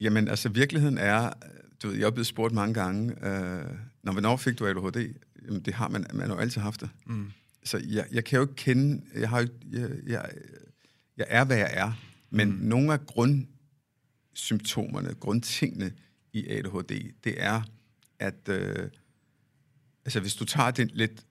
[0.00, 1.32] jamen, altså virkeligheden er,
[1.82, 3.64] du ved, jeg er blevet spurgt mange gange, øh,
[4.02, 5.14] når hvornår fik du ADHD?
[5.44, 6.90] Jamen, det har man, man har jo altid haft det.
[7.06, 7.30] Mm.
[7.64, 10.30] Så jeg, jeg kan jo ikke kende, jeg, har jo, jeg, jeg,
[11.16, 11.92] jeg er, hvad jeg er,
[12.30, 12.54] men mm.
[12.54, 15.92] nogle af grundsymptomerne, grundtingene
[16.32, 17.62] i ADHD, det er,
[18.18, 18.88] at øh,
[20.04, 21.26] altså hvis du tager det lidt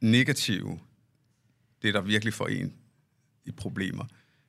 [0.00, 0.78] negative,
[1.82, 2.74] det der virkelig får en
[3.48, 4.04] i problemer,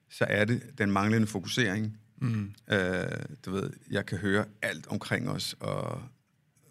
[0.10, 1.98] så er det den manglende fokusering.
[2.18, 2.54] Mm.
[2.72, 3.04] Øh,
[3.46, 6.02] du ved, jeg kan høre alt omkring os, og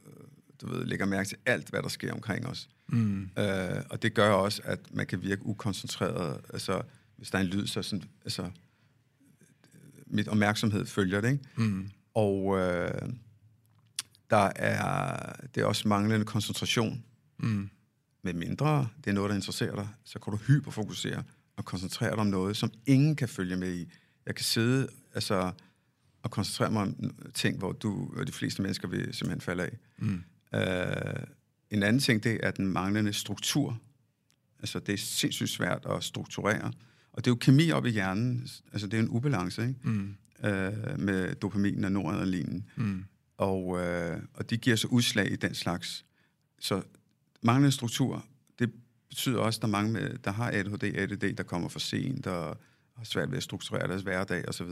[0.06, 0.12] øh,
[0.60, 2.68] du ved, lægger mærke til alt, hvad der sker omkring os.
[2.88, 3.30] Mm.
[3.38, 6.40] Øh, og det gør også, at man kan virke ukoncentreret.
[6.52, 6.82] Altså,
[7.16, 8.50] hvis der er en lyd, så sådan, altså,
[10.06, 11.44] mit opmærksomhed følger det, ikke?
[11.56, 11.90] Mm.
[12.14, 13.08] Og øh,
[14.30, 17.04] der er, det er også manglende koncentration.
[17.38, 17.70] Mm.
[18.22, 21.22] Med mindre det er noget, der interesserer dig, så kan du hyperfokusere
[21.59, 23.92] og koncentrere dig om noget, som ingen kan følge med i.
[24.27, 25.53] Jeg kan sidde altså,
[26.23, 29.79] og koncentrere mig om ting, hvor du, hvor de fleste mennesker vil simpelthen falde af.
[29.99, 30.23] Mm.
[30.55, 31.23] Øh,
[31.71, 33.81] en anden ting, det er den manglende struktur.
[34.59, 36.73] Altså, det er sindssygt svært at strukturere.
[37.12, 38.49] Og det er jo kemi op i hjernen.
[38.73, 39.81] Altså, det er en ubalance, ikke?
[39.83, 40.14] Mm.
[40.44, 42.64] Øh, med dopamin og noradrenalin.
[42.77, 43.05] Mm.
[43.37, 46.05] Og, øh, og de giver så udslag i den slags.
[46.61, 46.83] Så
[47.42, 48.25] manglende struktur,
[49.09, 52.27] betyder også, at der er mange, med, der har ADHD, ADD, der kommer for sent
[52.27, 52.57] og
[52.97, 54.66] har svært ved at strukturere deres hverdag osv.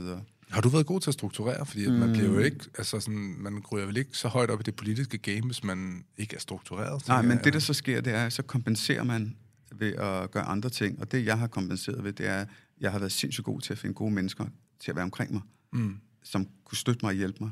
[0.49, 1.65] Har du været god til at strukturere?
[1.65, 4.59] Fordi at man bliver jo ikke, altså sådan, man ryger vel ikke så højt op
[4.59, 7.07] i det politiske game, hvis man ikke er struktureret.
[7.07, 7.43] Nej, men jeg.
[7.43, 9.35] det, der så sker, det er, så kompenserer man
[9.75, 10.99] ved at gøre andre ting.
[10.99, 12.47] Og det, jeg har kompenseret ved, det er, at
[12.79, 14.45] jeg har været sindssygt god til at finde gode mennesker
[14.79, 15.97] til at være omkring mig, Mm.
[16.23, 17.51] som kunne støtte mig og hjælpe mig.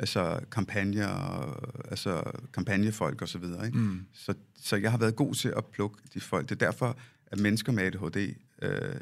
[0.00, 3.38] Altså kampagner, og- altså kampagnefolk og så?
[3.74, 4.00] Mm.
[4.12, 6.48] Så, så jeg har været god til at plukke de folk.
[6.48, 8.94] Det er derfor, at mennesker med ADHD, øh,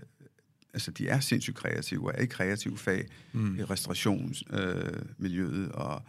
[0.74, 3.59] altså de er sindssygt kreative, og er i kreative fag, mm.
[3.59, 6.02] i restaurationsmiljøet, øh, og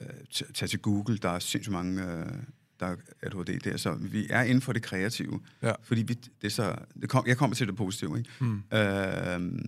[0.00, 2.26] øh, t- tag til Google, der er sindssygt mange, øh,
[2.80, 5.72] der er ADHD der, så vi er inden for det kreative, Ja.
[5.82, 8.30] fordi vi, det er så, det kom, jeg kommer til det positive, ikke?
[8.40, 8.62] Mm.
[8.72, 9.58] Øh,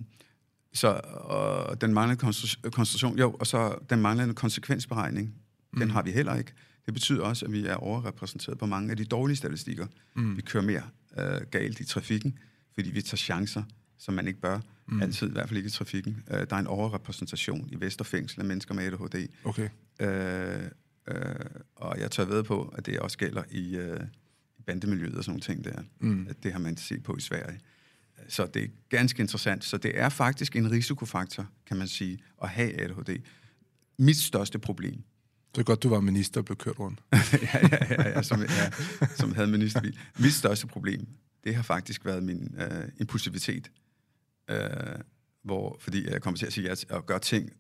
[0.74, 5.34] så og den manglende konstru- konstruktion, jo, og så den manglende konsekvensberegning,
[5.72, 5.80] mm.
[5.80, 6.52] den har vi heller ikke.
[6.86, 9.86] Det betyder også, at vi er overrepræsenteret på mange af de dårlige statistikker.
[10.16, 10.36] Mm.
[10.36, 10.82] Vi kører mere
[11.18, 12.38] øh, galt i trafikken,
[12.74, 13.62] fordi vi tager chancer,
[13.98, 14.60] som man ikke bør.
[14.88, 15.02] Mm.
[15.02, 16.22] Altid, i hvert fald ikke i trafikken.
[16.30, 19.28] Øh, der er en overrepræsentation i Vesterfængsel af mennesker med ADHD.
[19.44, 19.68] Okay.
[20.00, 20.62] Øh,
[21.08, 21.34] øh,
[21.76, 24.00] og jeg tør ved på, at det også gælder i, øh,
[24.58, 25.82] i bandemiljøet og sådan nogle ting der.
[26.00, 26.26] Mm.
[26.30, 27.60] At Det har man set på i Sverige.
[28.28, 29.64] Så det er ganske interessant.
[29.64, 33.22] Så det er faktisk en risikofaktor, kan man sige, at have ADHD.
[33.98, 35.02] Mit største problem,
[35.54, 37.00] Det er godt, du var minister og blev kørt rundt.
[37.12, 37.18] ja,
[37.52, 38.70] ja, ja, ja, som, ja,
[39.16, 39.98] som havde ministerbil.
[40.18, 41.06] Mit største problem,
[41.44, 43.70] det har faktisk været min øh, impulsivitet.
[44.50, 44.58] Øh,
[45.44, 47.50] hvor, fordi jeg kommer til at sige ja at gøre ting,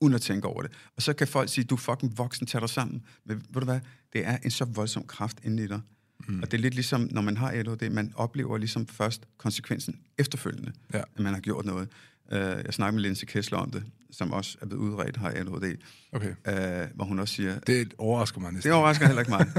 [0.00, 0.72] uden at tænke over det.
[0.96, 3.02] Og så kan folk sige, du er fucking voksen, tag dig sammen.
[3.24, 3.80] Men ved du hvad,
[4.12, 5.80] det er en så voldsom kraft inde i dig.
[6.28, 6.42] Mm.
[6.42, 10.72] Og det er lidt ligesom, når man har ADHD, man oplever ligesom først konsekvensen efterfølgende,
[10.94, 10.98] Ja.
[10.98, 11.88] at man har gjort noget.
[12.32, 15.76] Øh, jeg snakker med Lindsay Kessler om det, som også er blevet udredt, har ADHD,
[16.12, 16.34] Okay.
[16.48, 18.68] øh, hvor hun også siger, Det overrasker mig næsten.
[18.70, 19.46] det overrasker heller ikke mig.
[19.46, 19.50] uh,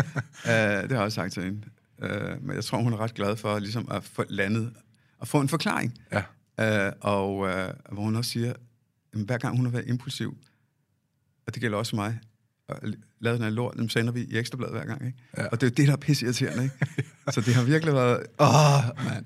[0.82, 1.62] det har jeg også sagt til hende.
[2.04, 4.74] Uh, men jeg tror, hun er ret glad for ligesom at få landet
[5.18, 5.94] og få en forklaring.
[6.12, 6.88] Ja.
[6.88, 7.46] Uh, og uh,
[7.94, 8.54] hvor hun også siger,
[9.14, 10.38] at hver gang hun har været impulsiv,
[11.48, 12.20] og det gælder også mig,
[13.22, 15.06] lavet den her lort, dem sender vi i ekstrabladet hver gang.
[15.06, 15.18] Ikke?
[15.38, 15.48] Ja.
[15.48, 16.64] Og det er jo det, der er pisse irriterende.
[16.64, 16.76] Ikke?
[17.34, 18.26] så det har virkelig været...
[18.40, 19.26] Åh, mand.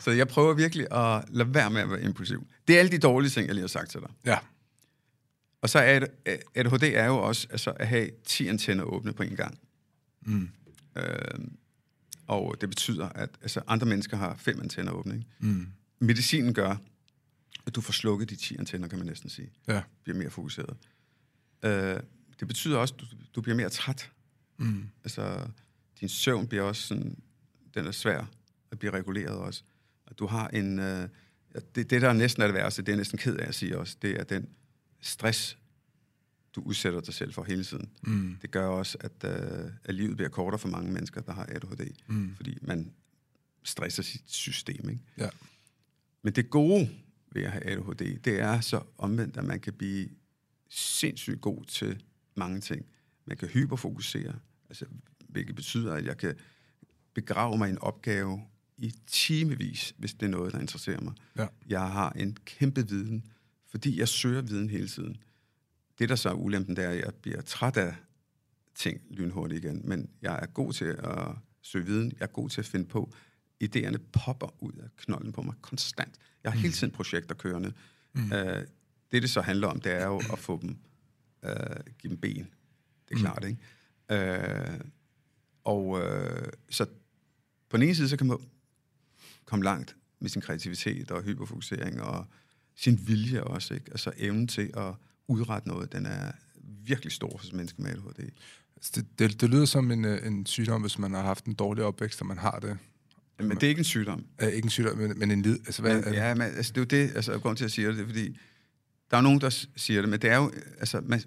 [0.00, 2.46] Så jeg prøver virkelig at lade være med at være impulsiv.
[2.68, 4.10] Det er alle de dårlige ting, jeg lige har sagt til dig.
[4.24, 4.38] Ja.
[5.62, 6.08] Og så er det,
[6.54, 9.58] ADHD er jo også altså, at have 10 antenner åbne på en gang.
[10.26, 10.48] Mm.
[10.96, 11.04] Øh,
[12.26, 15.14] og det betyder, at altså, andre mennesker har fem antenner åbne.
[15.14, 15.26] Ikke?
[15.38, 15.66] Mm.
[15.98, 16.76] Medicinen gør,
[17.66, 19.50] at du får slukket de 10 antenner, kan man næsten sige.
[19.68, 19.82] Ja.
[20.04, 20.76] Bliver mere fokuseret.
[21.64, 22.00] Øh,
[22.42, 24.10] det betyder også, at du, du bliver mere træt.
[24.58, 24.88] Mm.
[25.04, 25.46] Altså,
[26.00, 27.16] din søvn bliver også sådan,
[27.74, 28.30] den er svær
[28.70, 29.62] at blive reguleret også.
[30.06, 31.08] Og du har en, øh,
[31.74, 33.96] det, det, der næsten er det værste, det er næsten ked af at sige også,
[34.02, 34.48] det er den
[35.00, 35.58] stress,
[36.54, 37.90] du udsætter dig selv for hele tiden.
[38.02, 38.36] Mm.
[38.42, 41.90] Det gør også, at, øh, at livet bliver kortere for mange mennesker, der har ADHD,
[42.06, 42.34] Mm.
[42.36, 42.92] fordi man
[43.62, 44.88] stresser sit system.
[44.90, 45.02] Ikke?
[45.18, 45.28] Ja.
[46.22, 46.90] Men det gode
[47.32, 50.08] ved at have ADHD, det er så omvendt, at man kan blive
[50.68, 52.02] sindssygt god til
[52.34, 52.86] mange ting.
[53.24, 54.34] Man kan hyperfokusere,
[54.68, 54.84] altså,
[55.28, 56.34] hvilket betyder, at jeg kan
[57.14, 58.42] begrave mig i en opgave
[58.78, 61.14] i timevis, hvis det er noget, der interesserer mig.
[61.36, 61.46] Ja.
[61.68, 63.26] Jeg har en kæmpe viden,
[63.68, 65.16] fordi jeg søger viden hele tiden.
[65.98, 67.94] Det, der så er ulempen, det er, at jeg bliver træt af
[68.74, 71.28] ting lynhurtigt igen, men jeg er god til at
[71.62, 73.12] søge viden, jeg er god til at finde på.
[73.64, 76.14] Idéerne popper ud af knolden på mig konstant.
[76.44, 77.72] Jeg har hele tiden projekter kørende.
[78.12, 78.24] Mm.
[78.24, 78.38] Uh,
[79.12, 80.76] det, det så handler om, det er jo at få dem,
[81.42, 81.50] uh,
[81.98, 82.48] give dem ben.
[83.08, 83.58] Det er klart, ikke?
[84.10, 84.80] Uh,
[85.64, 86.86] og uh, så
[87.68, 88.38] på den ene side, så kan man
[89.44, 92.26] komme langt med sin kreativitet og hyperfokusering og
[92.76, 93.86] sin vilje også, ikke?
[93.90, 94.94] Altså evnen til at
[95.28, 96.32] udrette noget, den er
[96.84, 98.30] virkelig stor hos mennesker med ADHD.
[98.76, 101.54] Altså, Det, det, det lyder som en, øh, en sygdom, hvis man har haft en
[101.54, 102.78] dårlig opvækst, og man har det.
[103.38, 104.24] Men det er ikke en sygdom.
[104.42, 105.58] Uh, ikke en sygdom, men, men en lid.
[105.66, 107.88] Altså, hvad, Men, ja, men altså, det er jo det, altså, grund til at sige
[107.88, 108.38] det, det er, fordi
[109.12, 111.22] der er nogen, der siger det, men det er jo, altså, man,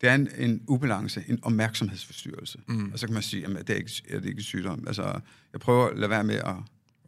[0.00, 2.58] det er en, en ubalance, en opmærksomhedsforstyrrelse.
[2.66, 2.92] Mm.
[2.92, 4.84] Og så kan man sige, at det er ikke, er det ikke sygdom.
[4.86, 5.20] Altså,
[5.52, 6.54] jeg prøver at lade være med at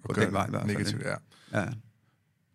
[0.03, 0.73] gå gøre den vej i hvert fald.
[0.73, 1.17] negativt, ja.
[1.61, 1.67] Ja.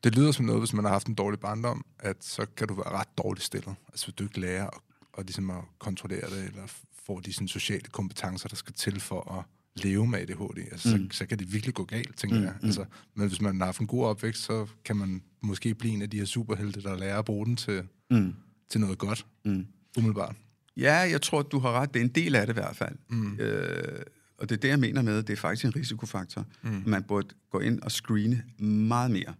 [0.04, 2.74] Det lyder som noget, hvis man har haft en dårlig barndom, at så kan du
[2.74, 3.76] være ret dårligt stillet.
[3.88, 4.80] Altså hvis du ikke lærer at,
[5.18, 6.64] at, ligesom at kontrollere det, eller
[7.06, 11.12] får de sådan, sociale kompetencer, der skal til for at leve med ADHD, altså, mm.
[11.12, 12.56] så, så kan det virkelig gå galt, tænker Mm, mm, jeg.
[12.64, 16.02] Altså, men hvis man har haft en god opvækst, så kan man måske blive en
[16.02, 18.34] af de her superhelte, der lærer at bruge den til, Mm.
[18.70, 19.66] til noget godt, Mm.
[19.98, 20.36] umiddelbart.
[20.78, 21.94] Ja, jeg tror, du har ret.
[21.94, 22.96] Det er en del af det i hvert fald.
[23.10, 23.40] Mm.
[23.40, 24.02] Øh,
[24.38, 26.46] og det er det, jeg mener med, det er faktisk en risikofaktor.
[26.62, 26.84] Mm.
[26.86, 29.34] Man burde gå ind og screene meget mere.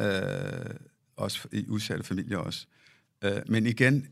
[0.00, 0.68] Ja.
[0.68, 0.74] Øh,
[1.16, 2.66] også i udsatte familier også.
[3.24, 4.06] Øh, men igen,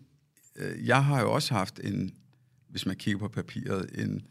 [0.56, 2.14] øh, jeg har jo også haft en,
[2.68, 4.22] hvis man kigger på papiret, en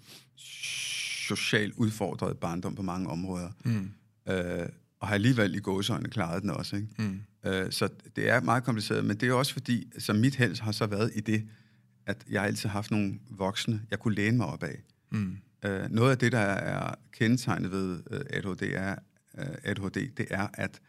[1.27, 3.49] socialt udfordret barndom på mange områder.
[3.65, 3.91] Mm.
[4.29, 6.75] Øh, og har alligevel i gåsøjne klaret den også.
[6.75, 6.87] Ikke?
[6.99, 7.21] Mm.
[7.45, 10.71] Øh, så det er meget kompliceret, men det er også fordi, så mit held har
[10.71, 11.47] så været i det,
[12.05, 14.83] at jeg har altid haft nogle voksne, jeg kunne læne mig op af.
[15.11, 15.37] Mm.
[15.65, 18.95] Øh, noget af det, der er kendetegnet ved øh, ADHD, er,
[19.37, 20.79] øh, ADHD, det er, at,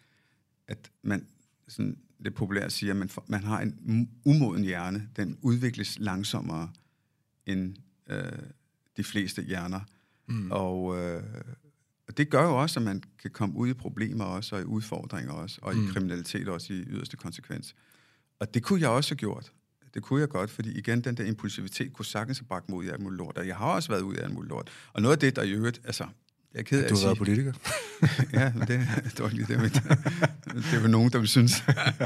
[0.68, 1.26] at man
[1.68, 5.08] sådan lidt populært siger, at man, får- man har en umoden hjerne.
[5.16, 6.70] Den udvikles langsommere
[7.46, 7.76] end
[8.10, 8.22] øh,
[8.96, 9.80] de fleste hjerner.
[10.28, 10.50] Mm.
[10.50, 11.22] Og, øh,
[12.16, 15.32] det gør jo også, at man kan komme ud i problemer også, og i udfordringer
[15.32, 15.84] også, og mm.
[15.84, 17.74] i kriminalitet også i yderste konsekvens.
[18.40, 19.52] Og det kunne jeg også have gjort.
[19.94, 22.84] Det kunne jeg godt, fordi igen, den der impulsivitet kunne sagtens have bragt mig ud
[22.84, 23.38] i alt muligt lort.
[23.38, 24.70] Og jeg har også været ud i alt muligt lort.
[24.92, 26.04] Og noget af det, der i øvrigt, altså,
[26.54, 27.52] jeg er ked af Du at har været politiker.
[28.40, 31.52] ja, men det, det var lige det, men det er jo nogen, der vil synes.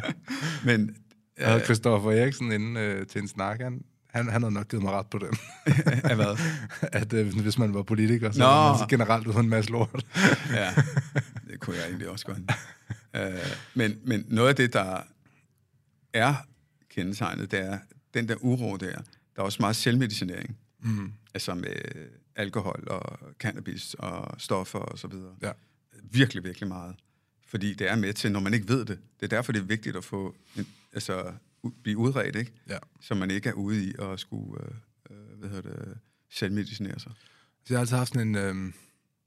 [0.67, 0.97] men
[1.39, 3.61] Jeg havde Christoffer Eriksen inde øh, til en snak.
[3.61, 5.37] Han, han, han havde nok givet mig ret på den.
[6.11, 6.37] af hvad?
[7.01, 8.45] at øh, hvis man var politiker, så Nå.
[8.45, 10.07] var man så generelt ud af en masse lort.
[10.55, 10.75] ja,
[11.51, 12.39] det kunne jeg egentlig også godt.
[13.19, 13.41] Uh,
[13.75, 15.01] men, men noget af det, der
[16.13, 16.35] er
[16.91, 17.79] kendetegnet, det er
[18.15, 18.93] den der uro der.
[18.97, 19.03] Der
[19.37, 21.13] er også meget selvmedicinering, Mm.
[21.35, 21.75] altså med
[22.37, 25.35] alkohol og cannabis og stoffer og så videre.
[25.43, 25.51] Ja.
[26.03, 26.95] Virkelig, virkelig meget.
[27.47, 28.99] Fordi det er med til, når man ikke ved det.
[29.21, 31.33] Det er derfor, det er vigtigt at få, en, altså,
[31.83, 32.53] blive udredt, ikke?
[32.69, 32.79] Ja.
[33.01, 34.75] Så man ikke er ude i at skulle, øh,
[35.33, 35.99] øh, hvad hedder det,
[36.31, 37.13] selvmedicinere sig.
[37.65, 38.35] Så jeg har altid haft sådan en...
[38.35, 38.73] Øh,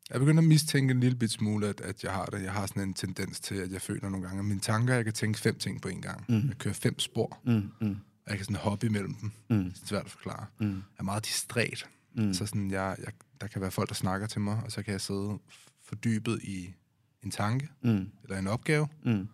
[0.09, 2.43] jeg begynder at mistænke en lille bit smule, at, at jeg har det.
[2.43, 5.03] Jeg har sådan en tendens til, at jeg føler nogle gange, at mine tanker, jeg
[5.03, 6.25] kan tænke fem ting på en gang.
[6.29, 6.47] Mm.
[6.47, 9.31] Jeg kører fem spor, Mm, mm, og jeg kan sådan hoppe imellem dem.
[9.49, 10.45] mm, Det er svært at forklare.
[10.59, 11.89] mm, Jeg er meget distræt.
[12.15, 12.33] mm.
[12.33, 14.91] Så sådan, jeg, jeg, der kan være folk, der snakker til mig, og så kan
[14.91, 15.39] jeg sidde
[15.83, 16.73] fordybet i
[17.23, 19.27] en tanke Mm, eller en opgave, mm,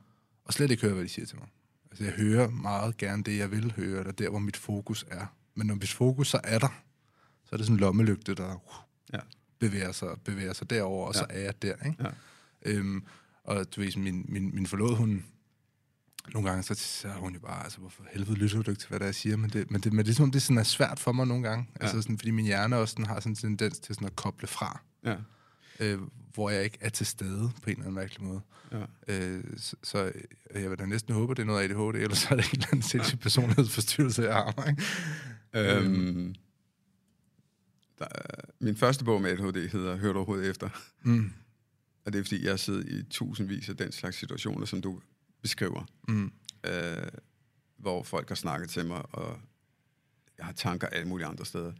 [0.45, 1.47] og slet ikke høre, hvad de siger til mig.
[1.91, 5.25] Altså, jeg hører meget gerne det, jeg vil høre, eller der, hvor mit fokus er.
[5.55, 6.81] Men når mit fokus så er der,
[7.45, 8.61] så er det sådan en lommelygte, der uh,
[9.13, 9.19] Ja.
[9.59, 11.19] bevæger, sig, bevæger sig derover, og Ja.
[11.19, 11.75] så er jeg der.
[11.85, 12.03] Ikke?
[12.03, 12.09] Ja.
[12.65, 13.03] Øhm,
[13.43, 15.25] og du ved, min, min, min forlod, hun,
[16.33, 18.99] nogle gange, så siger hun jo bare, altså, hvorfor helvede lytter du ikke til, hvad
[18.99, 19.37] der jeg siger?
[19.37, 21.27] Men det, men det, men det er som om, det sådan er svært for mig
[21.27, 21.69] nogle gange.
[21.79, 21.83] Ja.
[21.83, 24.47] Altså, sådan, fordi min hjerne også sådan, har sådan en tendens til sådan at koble
[24.47, 25.15] fra, ja,
[25.79, 25.99] øh,
[26.33, 28.41] hvor jeg ikke er til stede på en eller anden mærkelig måde.
[28.71, 28.85] ja.
[29.07, 30.11] Øh, så, så
[30.53, 32.51] jeg vil da næsten håbe, at det er noget ADHD, eller så er det en
[32.53, 34.69] eller anden sindssyg personlighedsforstyrrelse, jeg har.
[34.69, 34.83] Ikke?
[35.77, 36.35] Øhm,
[37.99, 40.69] der, er- min første bog med ADHD hedder Hør du overhovedet efter?
[41.03, 41.31] Mm.
[42.05, 45.01] Og det er, fordi jeg har siddet i tusindvis af den slags situationer, som du
[45.41, 46.31] beskriver, Mm.
[46.65, 47.07] øh,
[47.77, 49.39] hvor folk har snakket til mig, og
[50.37, 51.73] jeg har tanker alle mulige andre steder.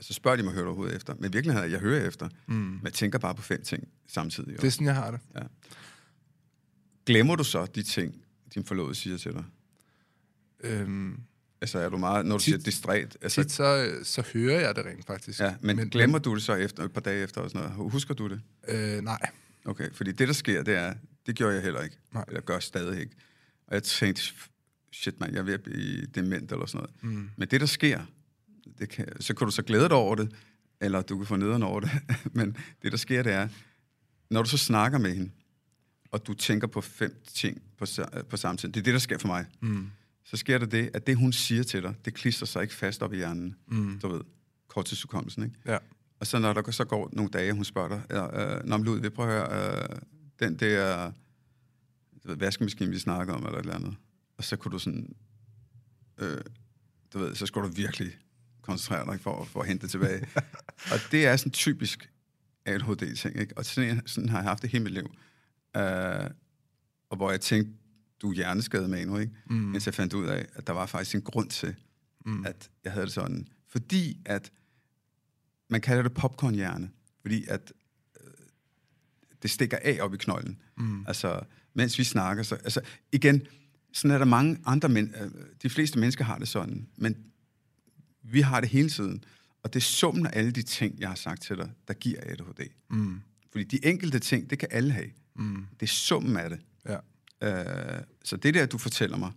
[0.00, 1.14] Og så spørger de mig, hør du overhovedet efter?
[1.14, 2.28] Men i virkeligheden, jeg hører efter.
[2.46, 2.54] Mm.
[2.54, 4.56] Men jeg tænker bare på fem ting samtidig.
[4.56, 5.20] Det er sådan, jeg har det.
[7.06, 8.14] glemmer du så de ting,
[8.54, 9.44] din forlovede siger til dig?
[10.60, 11.20] Øhm,
[11.62, 13.16] Altså er du meget, når du Tit- siger distræt?
[13.22, 15.40] Altså, tit så, så hører jeg det rent faktisk.
[15.40, 17.92] ja, men, men glemmer du det så efter et par dage efter og sådan noget?
[17.92, 18.40] Husker du det?
[18.68, 19.30] Øh, nej.
[19.64, 20.94] Okay, fordi det, der sker, det er,
[21.26, 21.96] det gjorde jeg heller ikke.
[22.12, 22.24] Nej.
[22.28, 23.12] Eller gør stadig ikke.
[23.66, 24.22] Og jeg tænkte,
[24.92, 27.16] shit mand, jeg er ved at blive dement eller sådan noget.
[27.18, 27.30] Mm.
[27.36, 28.00] Men det, der sker,
[28.80, 30.32] det kan, så kan du så glæde dig over det,
[30.80, 31.90] eller du kan få nederen over det.
[32.38, 33.48] Men det, der sker, det er,
[34.30, 35.30] når du så snakker med hende,
[36.10, 37.86] og du tænker på fem ting på,
[38.30, 39.46] på samme tid, det er det, der sker for mig.
[39.60, 39.90] Mm.
[40.24, 43.02] Så sker der det, at det, hun siger til dig, det klister sig ikke fast
[43.02, 43.56] op i hjernen.
[43.68, 43.98] Mm.
[44.02, 44.20] Du ved,
[44.68, 45.56] korttidsudkommelsen, ikke?
[45.66, 45.78] Ja.
[46.20, 49.00] Og så når der så går nogle dage, hun spørger dig, øh, Nå, men Lud,
[49.00, 49.98] vi prøver at høre, øh,
[50.40, 51.12] den der
[52.24, 53.96] ved, vaskemaskine, vi snakker om, eller et eller andet.
[54.36, 55.14] Og så kunne du sådan,
[56.18, 56.40] øh,
[57.12, 58.12] du ved, så skulle du virkelig
[58.70, 60.26] koncentrere dig for, for at hente det tilbage.
[60.92, 62.10] og det er sådan typisk
[62.66, 63.58] ADHD-ting, ikke?
[63.58, 65.10] Og sådan, sådan har jeg haft det hele mit liv.
[65.76, 66.30] Øh,
[67.10, 67.72] og hvor jeg tænkte,
[68.22, 69.32] du er hjerneskadet med nu, ikke?
[69.50, 69.56] Mm.
[69.56, 71.74] Mens jeg fandt ud af, at der var faktisk en grund til,
[72.26, 72.46] Mm.
[72.46, 73.48] at jeg havde det sådan.
[73.68, 74.52] Fordi at,
[75.70, 77.72] man kalder det popcornhjerne, fordi at
[78.20, 78.30] øh,
[79.42, 80.58] det stikker af op i knolden.
[80.76, 81.06] Mm.
[81.06, 81.40] Altså,
[81.74, 82.80] mens vi snakker, så, altså,
[83.12, 83.42] igen,
[83.92, 85.30] sådan er der mange andre, men, øh,
[85.62, 87.16] de fleste mennesker har det sådan, men
[88.22, 89.24] vi har det hele tiden,
[89.62, 92.20] og det er summen af alle de ting, jeg har sagt til dig, der giver
[92.22, 92.70] ADHD.
[92.90, 93.20] Mm.
[93.50, 95.10] Fordi de enkelte ting, det kan alle have.
[95.36, 95.66] Mm.
[95.80, 96.60] Det er summen af det.
[96.88, 96.96] Ja.
[97.42, 99.32] Øh, så det der, du fortæller mig,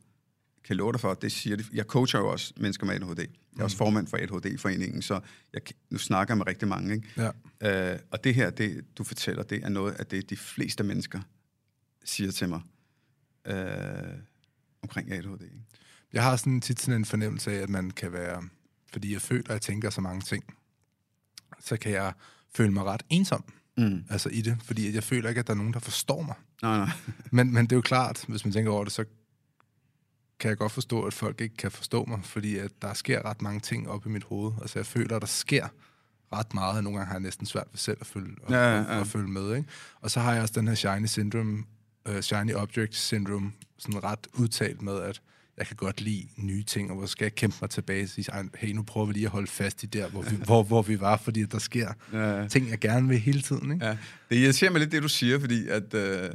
[0.64, 1.70] kan love dig for, det siger det.
[1.74, 3.20] Jeg coacher jo også mennesker med ADHD.
[3.20, 5.20] Jeg er også formand for ADHD-foreningen, så
[5.54, 6.96] jeg, nu snakker jeg med rigtig mange.
[6.96, 7.32] Ikke?
[7.62, 7.94] Ja.
[7.94, 11.22] Øh, og det her, det du fortæller, det er noget af det, de fleste mennesker
[12.06, 12.62] siger til mig
[13.48, 14.18] øh,
[14.82, 15.42] omkring ADHD.
[15.44, 15.62] Ikke?
[16.14, 18.44] Jeg har sådan tit sådan en fornemmelse af, at man kan være...
[18.94, 20.44] Fordi jeg føler, at jeg tænker så mange ting,
[21.60, 22.14] så kan jeg
[22.56, 23.44] føle mig ret ensom
[23.78, 24.04] Mm.
[24.10, 26.36] altså i det, fordi jeg føler ikke, at der er nogen, der forstår mig.
[26.62, 26.90] Nej, nej.
[27.32, 29.06] Men, men det er jo klart, hvis man tænker over det, så
[30.40, 33.42] kan jeg godt forstå, at folk ikke kan forstå mig, fordi at der sker ret
[33.42, 34.54] mange ting op i mit hoved.
[34.62, 35.68] Altså jeg føler, at der sker
[36.34, 38.82] ret meget, og nogle gange har jeg næsten svært ved selv at følge, at, Ja,
[38.82, 39.00] ja.
[39.02, 39.56] at følge med.
[39.56, 39.70] Ikke?
[40.02, 41.64] Og så har jeg også den her shiny syndrome,
[42.10, 45.22] uh, shiny object syndrome, sådan ret udtalt med, at
[45.58, 48.32] jeg kan godt lide nye ting, og hvor skal jeg kæmpe mig tilbage og sige,
[48.32, 50.82] "Ej, hey, nu prøver vi lige at holde fast i der, hvor vi, hvor, hvor
[50.82, 52.48] vi var, fordi der sker Ja.
[52.48, 53.72] ting, jeg gerne vil hele tiden.
[53.72, 53.86] Ikke?
[53.86, 53.98] Ja,
[54.30, 55.94] det irriterer mig lidt, det du siger, fordi at...
[55.94, 56.30] Øh,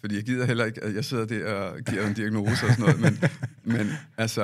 [0.00, 2.80] fordi jeg gider heller ikke, at jeg sidder der og giver en diagnose og sådan
[2.80, 3.18] noget, men,
[3.76, 4.42] men altså...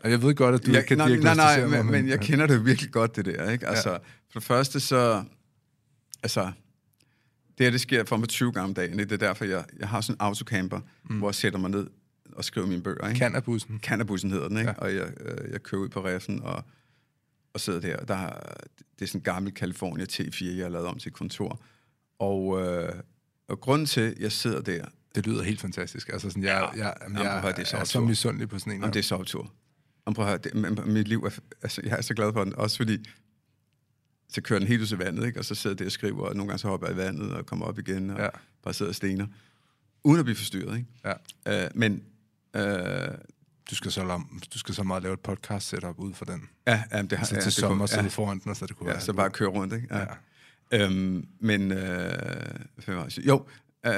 [0.00, 2.02] Og jeg ved godt, at du jeg, ikke kan nej, nej, nej, diagnosticere men, mig,
[2.02, 3.68] men jeg kender det virkelig godt, det der, ikke?
[3.68, 3.96] Altså, ja.
[4.32, 5.24] for det første så...
[6.22, 6.52] Altså,
[7.58, 8.98] det her, det sker for mig 20 gange om dagen.
[8.98, 11.18] Det er derfor, jeg, jeg har sådan en autocamper, mm.
[11.18, 11.86] hvor jeg sætter mig ned
[12.36, 13.18] og skriver mine bøger, ikke?
[13.18, 13.80] Cannabussen.
[13.82, 14.70] Cannabussen hedder den, ikke?
[14.70, 14.86] Ja.
[14.86, 14.92] Ja.
[14.92, 16.64] Og jeg, øh, jeg kører ud på reffen og,
[17.54, 17.96] og sidder der.
[17.96, 18.56] der har,
[18.98, 21.60] det er sådan en gammel California T4, jeg har lavet om til et kontor.
[22.18, 22.92] Og, øh,
[23.48, 26.08] og grunden til, at jeg sidder der, Det lyder helt fantastisk.
[26.08, 28.48] Altså sådan, jeg, jeg, jeg, Jamen, jeg, at høre, det er så er så misundelig
[28.48, 28.80] på sådan en.
[28.80, 29.52] Jamen, det er så optur.
[30.06, 31.30] Jamen, prøv at høre, det, men, mit liv er,
[31.62, 32.98] altså, jeg er så glad for den, også fordi,
[34.28, 35.38] så kører den helt ud til vandet, ikke?
[35.38, 37.46] og så sidder der og skriver, og nogle gange så hopper jeg i vandet, og
[37.46, 38.22] kommer op igen, og Ja.
[38.24, 38.28] ja.
[38.62, 39.26] bare sidder og stener,
[40.04, 41.14] uden at blive forstyrret, ikke?
[41.46, 41.64] Ja.
[41.64, 42.02] Øh, men,
[42.56, 43.08] øh,
[43.70, 46.48] Du skal, så, lam- du skal så meget lave et podcast setup ud for den.
[46.66, 48.56] ja, ja, det har Så ja, til det sommer kunne- sidde ja, foran den, og
[48.56, 49.02] så det kunne ja, være...
[49.02, 49.88] så bare køre rundt, ikke?
[49.96, 50.04] Ja.
[50.72, 53.46] Øhm, men, øh, jo,
[53.86, 53.92] øh,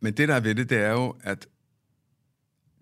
[0.00, 1.46] men det der er ved det, det er jo, at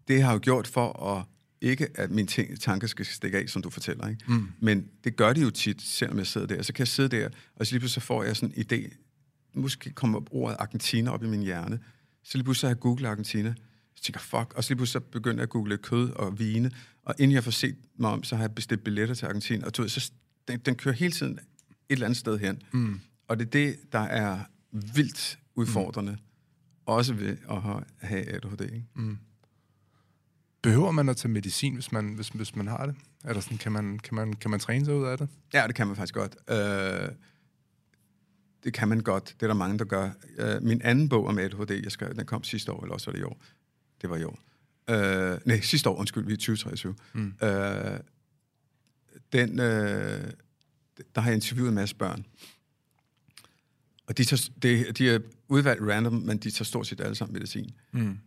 [0.08, 1.24] det har jeg jo gjort for at
[1.60, 4.24] ikke, at mine ting, tanker skal stikke af, som du fortæller, ikke?
[4.32, 4.48] Mm.
[4.60, 6.62] Men det gør de jo tit, selvom jeg sidder der.
[6.62, 8.96] Så kan jeg sidde der, og så lige pludselig så får jeg sådan en idé.
[9.54, 11.78] Måske kommer ordet Argentina op i min hjerne.
[12.24, 13.54] Så lige pludselig så har jeg googlet Argentina.
[13.96, 14.54] Så tænker jeg, fuck.
[14.56, 16.70] Og så lige pludselig så begynder jeg at google kød og vine.
[17.04, 19.66] Og inden jeg får set mig om, så har jeg bestilt billetter til Argentina.
[19.66, 20.12] Og du så
[20.48, 21.40] den, den kører hele tiden et
[21.88, 22.62] eller andet sted hen.
[22.72, 23.00] Mm.
[23.28, 24.40] Og det er det, der er
[24.72, 26.12] vildt udfordrende.
[26.12, 26.18] Mm.
[26.86, 28.60] Også ved at ha- have ADHD.
[28.60, 28.84] Ikke?
[28.94, 29.18] Mm.
[30.62, 32.94] Behøver man at tage medicin, hvis man, hvis, hvis man har det?
[33.24, 35.28] Eller sådan, kan, man, kan, man, kan man træne sig ud af det?
[35.54, 36.36] Ja, det kan man faktisk godt.
[36.50, 37.08] Øh,
[38.64, 39.24] det kan man godt.
[39.24, 40.10] Det er der mange, der gør.
[40.38, 43.12] Øh, min anden bog om ADHD, jeg skrev, den kom sidste år, eller også var
[43.12, 43.42] det i år.
[44.06, 44.38] Det var i år.
[44.90, 46.94] Øh, nej, sidste år, undskyld, vi er 2023.
[47.12, 47.34] Mm.
[47.42, 48.00] Øh,
[49.32, 50.30] den, øh,
[51.14, 52.26] der har jeg interviewet en masse børn.
[54.06, 55.18] Og de, tager, de, de er
[55.48, 57.74] udvalgt random, men de tager stort set alle sammen medicin.
[57.92, 58.18] Mm.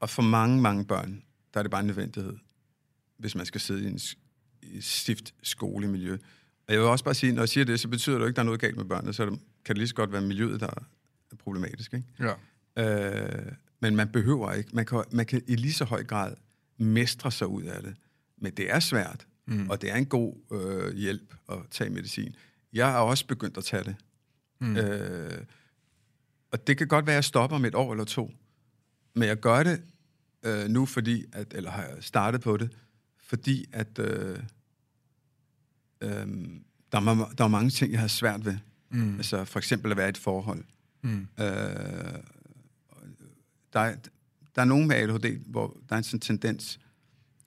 [0.00, 1.22] Og for mange, mange børn,
[1.54, 2.36] der er det bare en nødvendighed,
[3.16, 3.98] hvis man skal sidde i en
[4.62, 6.12] i stift skolemiljø.
[6.66, 8.32] Og jeg vil også bare sige, når jeg siger det, så betyder det jo ikke,
[8.32, 10.22] at der er noget galt med børnene, så det, kan det lige så godt være
[10.22, 11.94] miljøet, der er problematisk.
[11.94, 12.36] Ikke?
[12.76, 13.46] Ja.
[13.46, 14.70] Øh, men man behøver ikke.
[14.72, 16.34] Man kan, man kan i lige så høj grad
[16.78, 17.96] mestre sig ud af det.
[18.38, 19.70] Men det er svært, Mm.
[19.70, 22.34] og det er en god øh, hjælp at tage medicin.
[22.72, 23.96] Jeg har også begyndt at tage det.
[24.60, 24.76] Mm.
[24.76, 25.44] Øh,
[26.52, 28.34] og det kan godt være, at jeg stopper om et år eller to.
[29.14, 29.82] Men jeg gør det
[30.42, 32.76] øh, nu, fordi, at, eller har jeg startet på det,
[33.18, 34.38] fordi at øh,
[36.00, 36.10] øh,
[36.92, 38.56] der, er, der er mange ting, jeg har svært ved.
[38.90, 39.16] Mm.
[39.16, 40.64] Altså for eksempel at være i et forhold.
[41.02, 41.28] Mm.
[41.40, 42.14] Øh,
[43.72, 43.96] der, er,
[44.54, 46.80] der er nogen med ADHD, hvor der er en sådan tendens,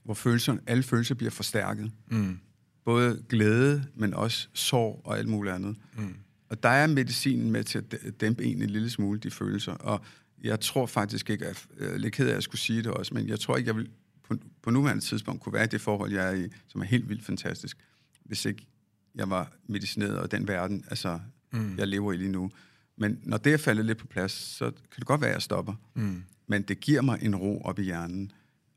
[0.04, 1.92] hvor følelser, alle følelser bliver forstærket.
[2.08, 2.40] Mm.
[2.86, 5.76] Både glæde, men også sorg og alt muligt andet.
[5.98, 6.16] Mm.
[6.50, 9.72] Og der er medicinen med til at dæmpe en en lille smule, de følelser.
[9.72, 10.06] Og
[10.44, 12.92] jeg tror faktisk ikke, at jeg er lidt ked af, at jeg skulle sige det
[12.92, 13.90] også, men jeg tror ikke, jeg vil
[14.24, 17.10] på, på nuværende tidspunkt kunne være i det forhold, jeg er i, som er helt
[17.10, 17.78] vildt fantastisk,
[18.26, 18.68] hvis ikke
[19.16, 21.20] jeg var medicineret og den verden, altså,
[21.54, 21.78] mm.
[21.78, 22.52] jeg lever i lige nu.
[22.98, 25.42] Men når det er faldet lidt på plads, så kan det godt være, at jeg
[25.42, 25.74] stopper.
[25.94, 26.24] Mm.
[26.48, 28.32] Men det giver mig en ro op i hjernen.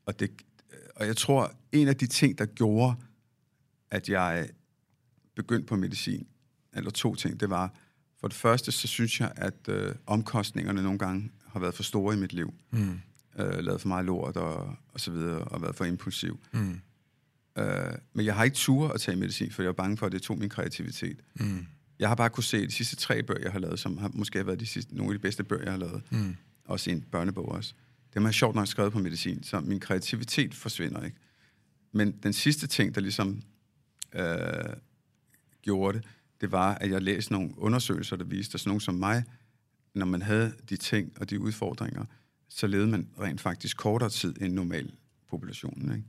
[0.05, 0.31] Og, det,
[0.95, 2.95] og jeg tror, en af de ting, der gjorde,
[3.91, 4.49] at jeg
[5.35, 6.27] begyndte på medicin,
[6.73, 7.73] eller to ting, det var,
[8.19, 12.13] for det første, så synes jeg, at øh, omkostningerne nogle gange har været for store
[12.13, 12.53] i mit liv.
[12.71, 12.99] Mm.
[13.39, 16.39] Øh, lavet for meget lort og, og så videre, og været for impulsiv.
[16.51, 16.81] Mm.
[17.57, 20.11] Øh, men jeg har ikke tur at tage medicin, for jeg var bange for, at
[20.11, 21.19] det tog min kreativitet.
[21.35, 21.65] Mm.
[21.99, 24.47] Jeg har bare kunne se de sidste tre bøger, jeg har lavet, som har måske
[24.47, 26.01] været de sidste, nogle af de bedste bøger, jeg har lavet.
[26.11, 26.35] Mm.
[26.65, 27.73] Også en børnebog også.
[28.13, 31.17] Det har sjovt nok skrevet på medicin, så min kreativitet forsvinder ikke.
[31.91, 33.41] Men den sidste ting, der ligesom
[34.13, 34.23] øh,
[35.61, 36.07] gjorde det,
[36.41, 39.23] det var, at jeg læste nogle undersøgelser, der viste, at sådan nogen som mig,
[39.93, 42.05] når man havde de ting og de udfordringer,
[42.49, 44.91] så levede man rent faktisk kortere tid end normal
[45.29, 45.95] populationen.
[45.95, 46.07] Ikke?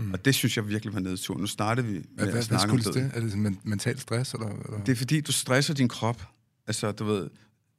[0.00, 0.12] Mm.
[0.12, 1.38] Og det synes jeg virkelig var nedtur.
[1.38, 3.10] Nu startede vi med hvad, at snakke hvad om det.
[3.14, 4.34] Er det men, mental stress?
[4.34, 4.84] Eller, eller?
[4.84, 6.22] Det er fordi, du stresser din krop.
[6.66, 7.30] Altså, du ved,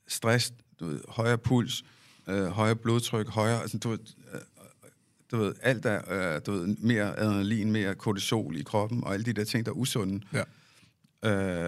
[0.07, 1.83] stress, du ved, højere puls,
[2.27, 3.61] øh, højere blodtryk, højere...
[3.61, 3.99] Altså, du ved,
[4.33, 4.39] øh,
[5.31, 9.25] du ved, alt er, øh, du ved, mere adrenalin, mere kortisol i kroppen, og alle
[9.25, 10.21] de der ting, der er usunde.
[10.33, 10.43] Ja.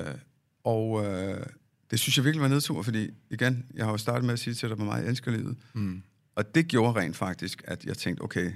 [0.09, 0.15] Øh,
[0.63, 1.45] og øh,
[1.91, 4.53] det synes jeg virkelig var nedtur, fordi igen, jeg har jo startet med at sige
[4.53, 5.57] til dig, hvor meget jeg elsker livet.
[5.73, 6.03] Mm.
[6.35, 8.51] Og det gjorde rent faktisk, at jeg tænkte, okay,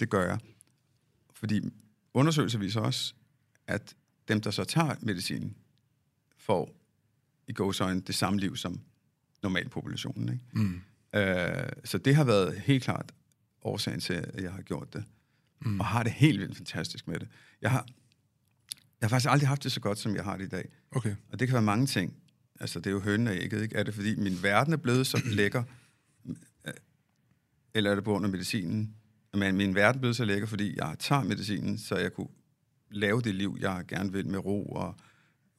[0.00, 0.38] det gør jeg.
[1.38, 1.60] Fordi
[2.14, 3.14] undersøgelser viser også,
[3.66, 3.94] at
[4.28, 5.56] dem, der så tager medicinen,
[6.36, 6.74] får
[7.48, 8.80] i gåsøjne det samme liv som
[9.42, 10.28] normalpopulationen.
[10.28, 10.44] Ikke?
[10.52, 10.80] Mm.
[11.14, 13.12] Øh, så det har været helt klart
[13.62, 15.04] årsagen til, at jeg har gjort det.
[15.60, 15.80] Mm.
[15.80, 17.28] Og har det helt vildt fantastisk med det.
[17.62, 17.86] Jeg har,
[19.00, 20.68] jeg har faktisk aldrig haft det så godt, som jeg har det i dag.
[20.90, 21.14] Okay.
[21.32, 22.14] Og det kan være mange ting.
[22.60, 23.76] Altså, det er jo hønen og ægget, ikke?
[23.76, 25.62] Er det, fordi min verden er blevet så lækker?
[27.74, 28.94] Eller er det på grund af medicinen?
[29.34, 32.28] Men min verden blev så lækker, fordi jeg tager medicinen, så jeg kunne
[32.90, 34.94] lave det liv, jeg gerne vil med ro og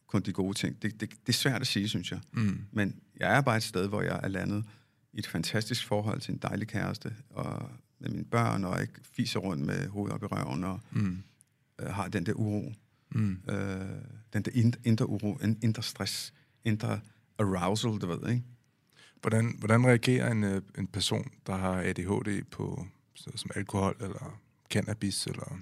[0.08, 0.82] kun de gode ting.
[0.82, 2.20] Det, det, det er svært at sige, synes jeg.
[2.32, 2.62] Mm.
[2.72, 4.66] Men jeg er bare et sted, hvor jeg er landet
[5.14, 9.40] i et fantastisk forhold til en dejlig kæreste, og med mine børn, og ikke fiser
[9.40, 11.24] rundt med hovedet op i røven, og mm.
[11.82, 12.74] øh, har den der uro.
[13.12, 13.40] Mm.
[13.50, 13.82] Øh,
[14.34, 17.00] den der indre uro, indre stress, indre
[17.40, 18.44] arousal, du ved, ikke?
[19.22, 22.88] Hvordan, hvordan reagerer en, øh, en person, der har ADHD på
[23.20, 24.40] så, som alkohol eller
[24.70, 25.60] cannabis, eller...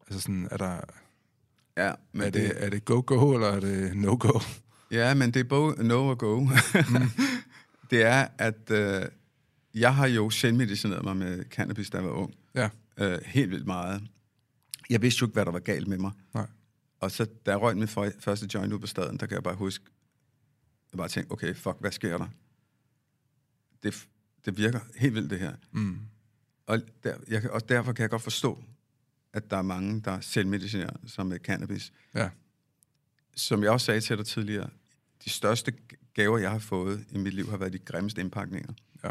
[0.00, 0.80] Altså sådan, er der...
[1.76, 4.40] Ja, men er det, det, er det go-go, eller er det no-go?
[4.90, 6.40] Ja, men det er både no og go.
[6.40, 6.50] mm.
[7.90, 9.04] det er, at øh,
[9.74, 12.34] jeg har jo selvmedicineret mig med cannabis, da jeg var ung.
[12.54, 12.68] Ja.
[12.96, 14.02] Øh, helt vildt meget.
[14.90, 16.12] Jeg vidste jo ikke, hvad der var galt med mig.
[16.34, 16.46] Nej.
[17.00, 19.54] Og så, da jeg røg min første joint ud på staden, der kan jeg bare
[19.54, 19.84] huske,
[20.92, 22.26] jeg bare tænkte, okay, fuck, hvad sker der?
[23.82, 24.08] Det,
[24.44, 25.54] det virker helt vildt, det her.
[25.72, 25.98] Mm.
[26.66, 28.62] Og, der, jeg, og derfor kan jeg godt forstå,
[29.32, 31.92] at der er mange, der selvmedicinerer sig med cannabis.
[32.14, 32.28] Ja.
[33.36, 34.70] Som jeg også sagde til dig tidligere,
[35.24, 35.72] de største
[36.14, 38.72] gaver, jeg har fået i mit liv, har været de grimmeste indpakninger.
[39.04, 39.10] Ja.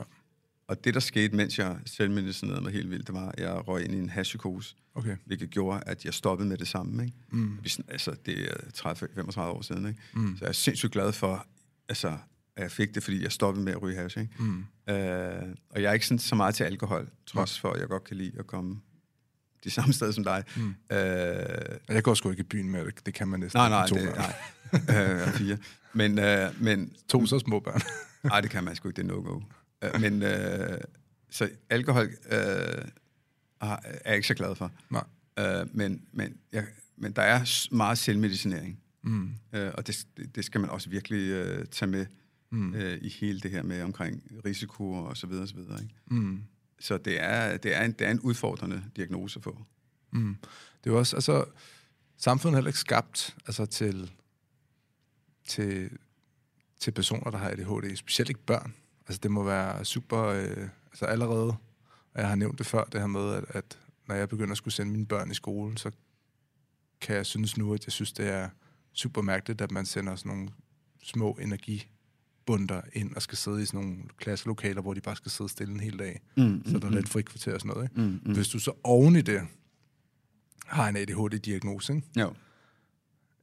[0.68, 3.84] Og det, der skete, mens jeg selvmedicinerede mig helt vildt, det var, at jeg røg
[3.84, 5.18] ind i en hashpsykose, okay.
[5.26, 7.06] hvilket gjorde, at jeg stoppede med det samme.
[7.06, 7.18] Ikke?
[7.30, 7.58] Mm.
[7.88, 8.56] Altså, det er
[9.32, 9.88] 30-35 år siden.
[9.88, 10.00] Ikke?
[10.14, 10.38] Mm.
[10.38, 11.48] Så jeg er sindssygt glad for,
[11.90, 12.18] altså,
[12.56, 14.20] at jeg fik det, fordi jeg stoppede med at ryge hash.
[14.20, 14.34] Ikke?
[14.40, 14.66] Mm.
[14.90, 18.04] Øh, og jeg er ikke sådan så meget til alkohol, trods for, at jeg godt
[18.04, 18.82] kan lide at komme
[19.64, 20.44] de samme steder som dig.
[20.56, 20.76] Mm.
[20.92, 21.00] Øh,
[21.90, 23.06] jeg går sgu ikke i byen med det.
[23.06, 24.34] Det kan man næsten nej, nej, to det, nej.
[24.74, 25.58] øh, fire.
[25.94, 27.82] Men, øh, men, to så små børn.
[28.30, 29.02] nej, det kan man sgu ikke.
[29.02, 29.42] Det er no-go.
[29.82, 30.78] Øh, men øh,
[31.30, 32.86] så alkohol øh,
[33.62, 34.72] er jeg ikke så glad for.
[34.90, 35.04] Nej.
[35.40, 36.66] Øh, men, men, jeg,
[36.98, 38.80] men der er meget selvmedicinering.
[39.04, 39.30] Mm.
[39.54, 42.06] Øh, og det, det skal man også virkelig øh, tage med
[42.52, 42.74] mm.
[42.74, 45.82] øh, i hele det her med omkring risiko og så videre, og så videre.
[45.82, 45.96] Ikke?
[46.08, 46.44] Mm.
[46.80, 49.66] Så det er, det, er en, det er en udfordrende diagnose at få.
[50.12, 50.36] Mm.
[50.84, 51.46] Det er jo også, altså,
[52.18, 54.12] samfundet er heller ikke skabt altså, til,
[55.48, 55.90] til,
[56.80, 58.74] til personer, der har ADHD, specielt ikke børn.
[59.08, 61.56] Altså, det må være super, øh, altså allerede,
[62.14, 64.58] og jeg har nævnt det før, det her med, at, at når jeg begynder at
[64.58, 65.92] skulle sende mine børn i skole, så
[67.02, 68.50] kan jeg synes nu, at jeg synes, det er
[68.94, 70.50] super mærkeligt, at man sender sådan nogle
[71.04, 71.90] små energi
[72.46, 75.74] bunter ind og skal sidde i sådan nogle klasselokaler, hvor de bare skal sidde stille
[75.74, 76.22] en hel dag.
[76.38, 77.90] Mm, Så der er lidt frikvarter og sådan noget.
[77.90, 78.02] Ikke?
[78.02, 78.34] Mm, mm.
[78.36, 79.42] Hvis du så oven i det
[80.66, 82.08] har en ADHD-diagnose, ikke?
[82.20, 82.34] Jo.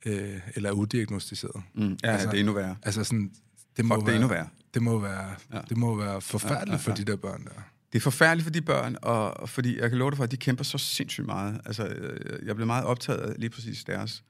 [0.06, 1.62] Øh, eller er udiagnostiseret.
[1.74, 1.82] Mm.
[2.02, 2.76] Ja, Altså- det er endnu værre.
[2.82, 3.32] Altså sådan,
[3.76, 4.48] det må Fuck, det være, er endnu værre.
[4.74, 5.60] Det må være, Ja.
[5.68, 6.96] det må være forfærdeligt Ja, ja, for ja.
[6.96, 7.50] de der børn der.
[7.92, 10.30] Det er forfærdeligt for de børn, og, og fordi jeg kan love dig for, at
[10.30, 11.60] de kæmper så sindssygt meget.
[11.64, 14.24] Altså, øh, jeg blev meget optaget af lige præcis deres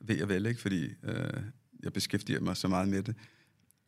[0.00, 0.60] ved og vel, ikke?
[0.60, 1.42] fordi øh,
[1.82, 3.14] jeg beskæftiger mig så meget med det.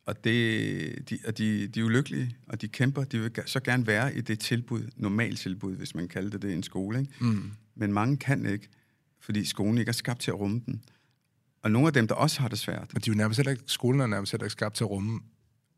[0.07, 3.03] Og det, de, og de, de er ulykkelige, og de kæmper.
[3.03, 6.53] De vil så gerne være i det tilbud, normalt tilbud, hvis man kalder det det
[6.53, 6.99] en skole.
[6.99, 7.11] Ikke?
[7.21, 7.51] Mm.
[7.75, 8.67] Men mange kan ikke,
[9.19, 10.79] fordi skolen ikke er skabt til at rumme dem.
[11.61, 13.51] Og nogle af dem, der også har det svært, Men de er jo nærmest heller
[13.51, 15.19] ikke, skolen er nærmest heller ikke skabt til at rumme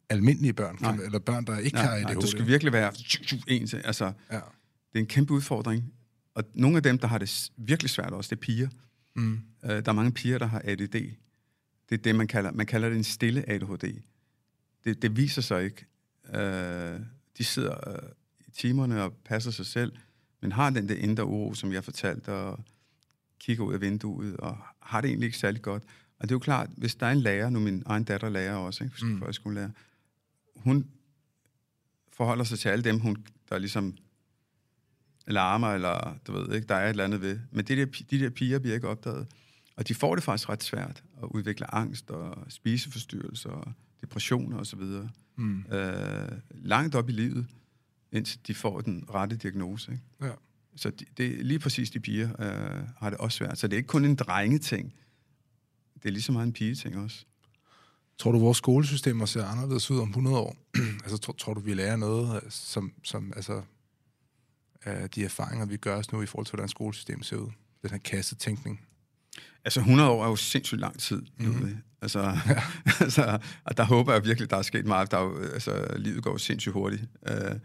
[0.10, 0.96] almindelige børn, Nej.
[1.06, 2.06] eller børn, der ikke har nej, ADHD.
[2.14, 2.94] nej, du skal virkelig være
[3.48, 3.78] en til.
[3.78, 4.36] Altså, Ja.
[4.36, 5.94] det er en kæmpe udfordring.
[6.36, 8.70] Og nogle af dem, der har det virkelig svært også, det er piger.
[9.16, 9.34] Mm.
[9.64, 10.92] Øh, der er mange piger, der har ADD.
[10.92, 13.84] Det er det, man kalder, man kalder det en stille ADHD.
[14.84, 15.86] Det, det viser sig ikke.
[16.34, 17.00] Øh,
[17.38, 18.10] de sidder øh,
[18.48, 19.94] i timerne og passer sig selv,
[20.42, 22.60] men har den der indre uro, som jeg fortalte, og
[23.40, 25.84] kigger ud af vinduet, og har det egentlig ikke særlig godt.
[26.20, 28.56] Og det er jo klart, hvis der er en lærer, nu min egen datter lærer
[28.56, 29.20] også, ikke, Mm.
[29.20, 29.70] folkeskolelærer,
[30.56, 30.90] hun
[32.14, 33.98] forholder sig til alle dem, hun, der ligesom
[35.28, 37.40] larmer, eller du ved ikke, der er et eller andet ved.
[37.52, 39.28] Men det der, de der piger bliver ikke opdaget.
[39.76, 44.82] Og de får det faktisk ret svært at udvikle angst og spiseforstyrrelser og depressioner osv.
[45.36, 45.66] Mm.
[45.72, 47.48] Øh, langt op i livet,
[48.12, 49.92] indtil de får den rette diagnose.
[49.92, 50.04] Ikke?
[50.22, 50.32] Ja.
[50.76, 53.58] Så de, det, lige præcis de piger øh, har det også svært.
[53.58, 54.94] Så det er ikke kun en drengeting.
[55.94, 57.26] Det er lige så meget en pigeting også.
[58.18, 60.56] Tror du, vores skolesystemer ser anderledes ud om 100 år?
[61.04, 63.62] altså, tror, tror du, vi lærer noget, øh, som, som altså,
[64.84, 67.52] af de erfaringer, vi gør os nu i forhold til, hvordan skolesystemet ser ud?
[67.82, 68.82] Den her kassetænkning.
[69.66, 71.22] Altså 100 år er jo sindssygt lang tid.
[71.38, 71.50] Mhm.
[71.50, 71.78] Mm-hmm.
[72.02, 72.64] Altså, ja.
[73.06, 75.12] altså, og der håber jeg virkelig, der er sket meget.
[75.12, 77.04] Der er jo, altså, livet går jo sindssygt hurtigt.
[77.30, 77.56] Øh,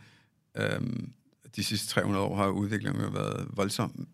[0.57, 1.13] øhm,
[1.57, 4.07] de sidste 300 år har udviklingen jo været voldsom.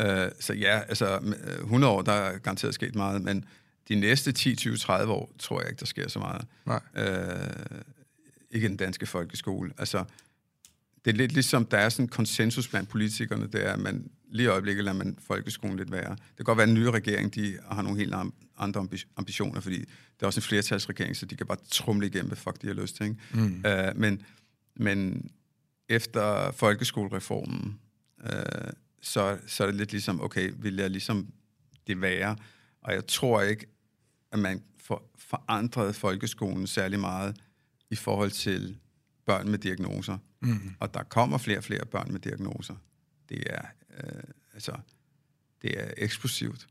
[0.00, 3.44] Øh, så ja, altså med- 100 år, der er garanteret sket meget, men
[3.88, 6.46] de næste 10, 20, 30 år, tror jeg ikke, der sker så meget.
[6.66, 6.80] Nej.
[6.96, 7.48] Øh,
[8.50, 9.72] ikke den danske folkeskole.
[9.78, 10.04] Altså,
[11.06, 14.10] det er lidt ligesom, der er sådan en konsensus blandt politikerne, det er, at man
[14.30, 16.10] lige i øjeblikket lader man folkeskolen lidt være.
[16.10, 18.14] Det kan godt være, at den nye regering, de har nogle helt
[18.58, 22.26] andre ambi- ambitioner, fordi det er også en flertalsregering, så de kan bare trumle igennem,
[22.26, 23.06] hvad fuck de har lyst til.
[23.06, 23.16] Ikke?
[23.34, 23.62] Mm.
[23.66, 24.22] Øh, men,
[24.76, 25.30] men
[25.88, 27.80] efter folkeskolereformen,
[28.24, 28.70] øh,
[29.02, 31.26] så, så er det lidt ligesom, okay, vil jeg ligesom
[31.86, 32.36] det være?
[32.82, 33.66] Og jeg tror ikke,
[34.32, 37.36] at man får forandret folkeskolen særlig meget
[37.90, 38.76] i forhold til
[39.26, 40.18] børn med diagnoser.
[40.40, 40.74] Mm.
[40.80, 42.74] Og der kommer flere og flere børn med diagnoser.
[43.28, 43.62] Det er,
[44.04, 44.22] øh,
[44.54, 44.76] altså,
[45.62, 46.66] det er eksplosivt.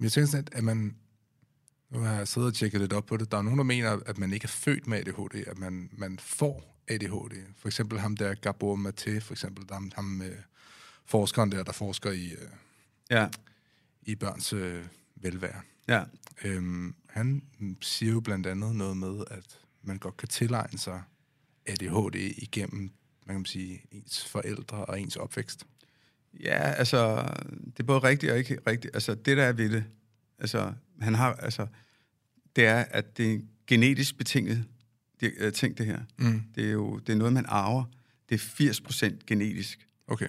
[0.00, 0.96] Jeg tænker sådan, at man...
[1.90, 3.30] Nu har jeg siddet og tjekket lidt op på det.
[3.32, 6.18] Der er nogen, der mener, at man ikke er født med ADHD, at man, man
[6.18, 7.36] får ADHD.
[7.56, 10.36] For eksempel ham der, Gabor Maté, for eksempel, der, ham, ham øh,
[11.04, 12.48] forskeren der, der forsker i, øh,
[13.10, 13.28] Ja,
[14.02, 14.84] i børns øh,
[15.16, 15.60] velvære.
[15.88, 16.04] ja.
[16.44, 17.42] Øhm, han
[17.80, 21.02] siger jo blandt andet noget med, at man godt kan tilegne sig
[21.66, 22.90] ADHD igennem,
[23.26, 25.66] man kan sige, ens forældre og ens opvækst.
[26.40, 27.28] Ja, altså,
[27.66, 28.94] det er både rigtigt og ikke rigtigt.
[28.94, 29.84] Altså, det der er ved det,
[30.38, 31.66] altså, han har, altså,
[32.56, 34.64] det er, at det er en genetisk betinget
[35.20, 36.00] det, øh, ting, det her.
[36.18, 36.42] Mm.
[36.54, 37.84] Det er jo det er noget, man arver.
[38.28, 38.72] Det er
[39.18, 39.88] 80% genetisk.
[40.06, 40.28] Okay.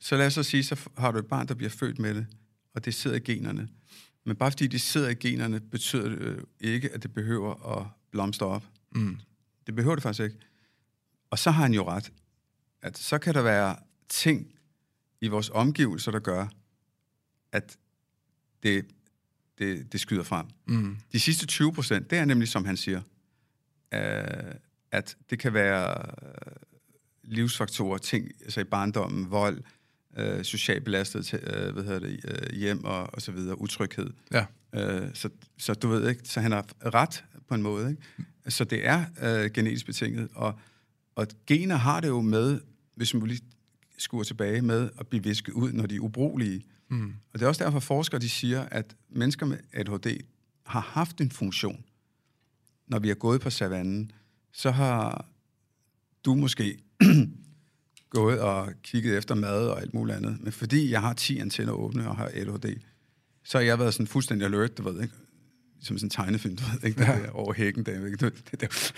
[0.00, 2.26] Så lad os så sige, så har du et barn, der bliver født med det,
[2.74, 3.68] og det sidder i generne.
[4.24, 7.86] Men bare fordi det sidder i generne, betyder det øh, ikke, at det behøver at
[8.16, 8.64] blomstre op.
[8.94, 9.18] Mm.
[9.66, 10.38] Det behøver det faktisk ikke.
[11.30, 12.12] Og så har han jo ret,
[12.82, 13.76] at så kan der være
[14.08, 14.54] ting
[15.20, 16.46] i vores omgivelser, der gør,
[17.52, 17.76] at
[18.62, 18.86] det,
[19.58, 20.46] det, det skyder frem.
[20.66, 20.96] Mm.
[21.12, 23.00] De sidste 20 procent, det er nemlig, som han siger,
[23.94, 24.54] øh,
[24.90, 26.52] at det kan være øh,
[27.22, 29.62] livsfaktorer, ting altså i barndommen, vold,
[30.16, 34.10] øh, socialt belastet øh, hvad hedder det, øh, hjem og, og så videre, utryghed.
[34.32, 34.46] Ja.
[34.76, 37.90] Øh, så, så du ved ikke, så han har ret på en måde.
[37.90, 38.02] Ikke?
[38.48, 40.58] Så det er øh, genetisk betinget, og,
[41.14, 42.60] og gener har det jo med,
[42.94, 43.40] hvis man lige
[43.98, 46.64] skuer tilbage med at blive visket ud, når de er ubrugelige.
[46.88, 47.14] Mm.
[47.32, 50.20] Og det er også derfor, forskere de siger, at mennesker med ADHD
[50.66, 51.84] har haft en funktion.
[52.86, 54.10] Når vi er gået på savannen,
[54.52, 55.26] så har
[56.24, 56.78] du måske
[58.10, 60.40] gået og kigget efter mad og alt muligt andet.
[60.40, 62.80] Men fordi jeg har 10 antenner åbne og har ADHD,
[63.46, 65.14] så har jeg været sådan fuldstændig alert, du ved, ikke?
[65.80, 67.02] Som sådan en tegnefilm, du ved, ikke?
[67.04, 67.18] Ja.
[67.18, 68.16] Der, over hækken der, ikke?
[68.16, 68.92] Det, det, det,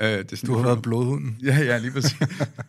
[0.00, 1.38] øh, det er sådan, Du har været blodhunden.
[1.42, 2.16] Ja, ja, lige præcis.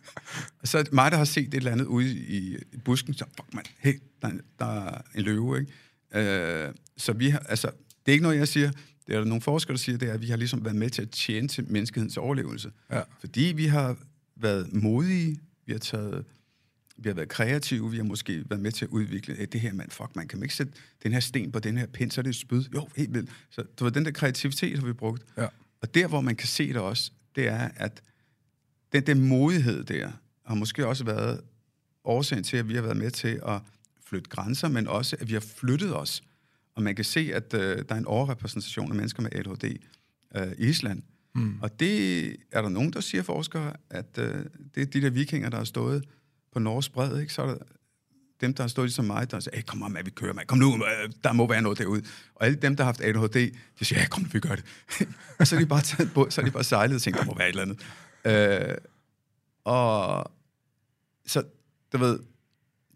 [0.64, 3.64] så mig, der har set et eller andet ude i, i busken, så fuck man,
[3.78, 5.72] hey, der, er- der er en løve, ikke?
[6.30, 7.66] Øh, så vi har, altså,
[8.06, 8.70] det er ikke noget, jeg siger,
[9.06, 10.90] det er der nogle forskere, der siger, det er, at vi har ligesom været med
[10.90, 12.70] til at tjene til menneskehedens overlevelse.
[12.90, 13.00] Ja.
[13.20, 13.96] Fordi vi har
[14.36, 16.24] været modige, vi har taget
[16.98, 19.72] vi har været kreative, vi har måske været med til at udvikle, hey, det her
[19.72, 20.72] mand, fuck, man kan man ikke sætte
[21.02, 22.64] den her sten på den her pind, så er det et spyd.
[22.74, 23.30] Jo, helt vildt.
[23.50, 25.24] Så det var den der kreativitet, har vi brugt.
[25.36, 25.46] Ja.
[25.80, 28.02] Og der, hvor man kan se det også, det er, at
[28.92, 30.10] den der modighed der,
[30.46, 31.40] har måske også været
[32.04, 33.60] årsagen til, at vi har været med til at
[34.04, 36.22] flytte grænser, men også, at vi har flyttet os.
[36.74, 39.64] Og man kan se, at øh, der er en overrepræsentation af mennesker med ADHD
[40.36, 41.02] øh, i Island.
[41.34, 41.58] Mm.
[41.62, 44.44] Og det er der nogen, der siger forskere, at øh,
[44.74, 46.04] det er de der vikinger, der har stået
[46.58, 47.32] på Norges bred, ikke?
[47.32, 47.56] så er der
[48.40, 50.42] dem, der har stået ligesom mig, der siger, hey, kom med, vi kører, med.
[50.46, 52.02] kom nu, øh, der må være noget derude.
[52.34, 54.64] Og alle dem, der har haft ADHD, de siger, ja, kom nu, vi gør det.
[55.38, 57.24] og så er de bare taget på, så er de bare sejlet og tænkt, der
[57.24, 57.74] må være et eller
[58.24, 58.68] andet.
[58.70, 58.74] Øh,
[59.64, 60.32] og
[61.26, 61.42] så,
[61.92, 62.18] du ved,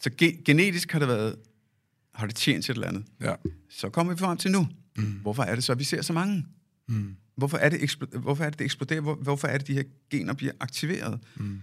[0.01, 1.37] så ge- genetisk har det været,
[2.15, 3.05] har det tjent til et eller andet.
[3.21, 3.35] Ja.
[3.71, 4.69] Så kommer vi frem til nu.
[4.97, 5.05] Mm.
[5.05, 6.47] Hvorfor er det så, at vi ser så mange?
[6.89, 7.17] Mm.
[7.37, 9.01] Hvorfor er det, ekspl- hvorfor er det, det eksploderer?
[9.01, 11.21] Hvor, hvorfor er det, de her gener bliver aktiveret?
[11.37, 11.61] Mm.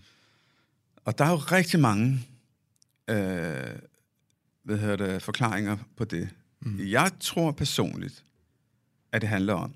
[1.06, 2.20] Og der er jo rigtig mange
[3.10, 3.80] øh,
[4.64, 6.30] hvad hedder det, forklaringer på det.
[6.60, 6.80] Mm.
[6.80, 8.24] Jeg tror personligt,
[9.12, 9.76] at det handler om,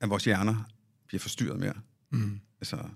[0.00, 0.70] at vores hjerner
[1.06, 1.74] bliver forstyrret mere.
[2.10, 2.40] Mm.
[2.60, 2.88] Altså,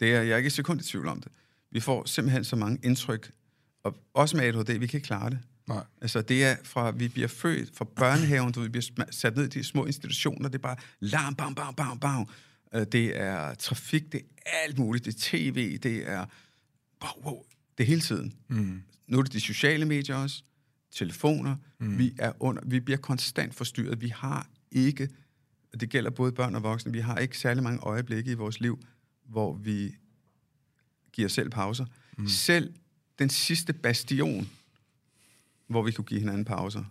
[0.00, 1.32] det er jeg er ikke et sekund i tvivl om det.
[1.70, 3.32] Vi får simpelthen så mange indtryk,
[3.82, 5.38] og også med ADHD, vi kan ikke klare det.
[5.68, 5.84] Nej.
[6.00, 9.48] Altså, det er fra, vi bliver født fra børnehaven, du vi bliver sat ned i
[9.48, 12.28] de små institutioner, det er bare larm, bam, bam, bam, bam.
[12.74, 16.26] Øh, Det er trafik, det er alt muligt, det er tv, det er,
[17.02, 17.44] wow, wow,
[17.78, 18.32] det er hele tiden.
[18.48, 18.82] Mm.
[19.06, 20.42] Nu er det de sociale medier også,
[20.90, 21.98] telefoner, mm.
[21.98, 25.08] vi, er under, vi bliver konstant forstyrret, vi har ikke,
[25.72, 28.60] og det gælder både børn og voksne, vi har ikke særlig mange øjeblikke i vores
[28.60, 28.84] liv,
[29.24, 29.94] hvor vi
[31.12, 31.86] giver selv pauser.
[32.18, 32.28] Mm.
[32.28, 32.74] Selv
[33.18, 34.50] den sidste bastion,
[35.66, 36.84] hvor vi kunne give hinanden pauser,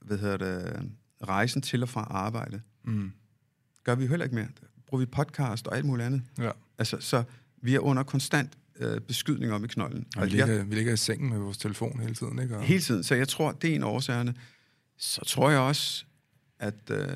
[0.00, 0.90] hvad hedder det,
[1.28, 3.12] rejsen til og fra arbejde, Mm.
[3.84, 4.48] Gør vi jo heller ikke mere.
[4.86, 6.22] Bruger vi podcast og alt muligt andet.
[6.38, 6.50] Ja.
[6.78, 7.24] Altså, så
[7.62, 10.06] vi er under konstant øh, beskydning om i knolden.
[10.16, 12.56] Og vi jeg- ligger, vi ligger i sengen med vores telefon hele tiden, ikke?
[12.56, 13.04] Og, Hele tiden.
[13.04, 14.34] Så jeg tror, det er en af årsagerne.
[14.98, 16.04] Så tror jeg også,
[16.58, 17.08] at øh,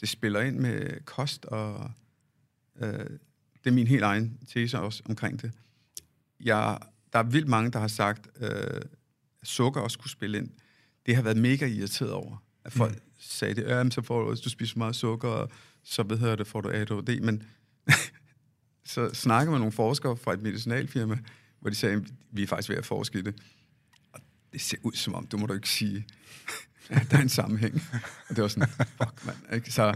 [0.00, 1.90] det spiller ind med kost, og
[2.80, 2.92] øh,
[3.64, 5.52] det er min helt egen tese også omkring det.
[6.40, 6.78] Jeg,
[7.12, 8.48] der er vildt mange, der har sagt, øh,
[9.42, 10.50] at sukker også kunne spille ind.
[11.06, 13.00] Det har været mega irriteret over, at folk mm.
[13.18, 15.50] Sagde det, ja, så får du, hvis du spiser meget sukker, og
[15.84, 17.20] så ved jeg det, får du ADHD.
[17.20, 17.42] Men
[18.84, 21.18] så snakker med nogle forskere fra et medicinalfirma,
[21.60, 23.34] hvor de sagde, vi er faktisk ved at forske i det.
[24.12, 24.20] Og
[24.52, 26.06] det ser ud som om, du må du ikke sige,
[26.88, 27.82] at der er en sammenhæng.
[28.28, 29.54] Og det var sådan, fuck mand.
[29.54, 29.72] Ikke?
[29.72, 29.94] Så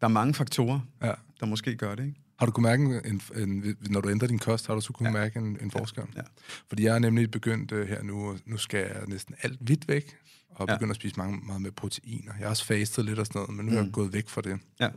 [0.00, 1.12] der er mange faktorer, ja.
[1.40, 2.06] der måske gør det.
[2.06, 2.20] Ikke?
[2.38, 5.10] Har du kunnet mærke, en, en, når du ændrer din kost, har du så kunnet
[5.10, 5.12] ja.
[5.12, 6.04] mærke en, en forskel?
[6.16, 6.22] Ja.
[6.68, 9.88] Fordi jeg er nemlig begyndt uh, her nu, og nu skal jeg næsten alt hvidt
[9.88, 10.16] væk,
[10.54, 10.74] og Ja.
[10.74, 12.32] begyndt at spise mange, meget med proteiner.
[12.38, 13.76] Jeg har også fastet lidt og sådan noget, men nu mm.
[13.76, 13.92] er jeg Mm.
[13.92, 14.58] gået væk fra det.
[14.80, 14.88] Ja.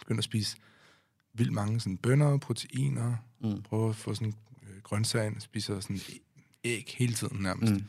[0.00, 0.56] Begyndt at spise
[1.34, 3.62] vildt mange sådan bønner, proteiner, Mm.
[3.62, 6.00] prøve at få sådan øh, grøntsager, ind, spiser sådan
[6.64, 7.72] æg hele tiden nærmest.
[7.72, 7.82] Mm.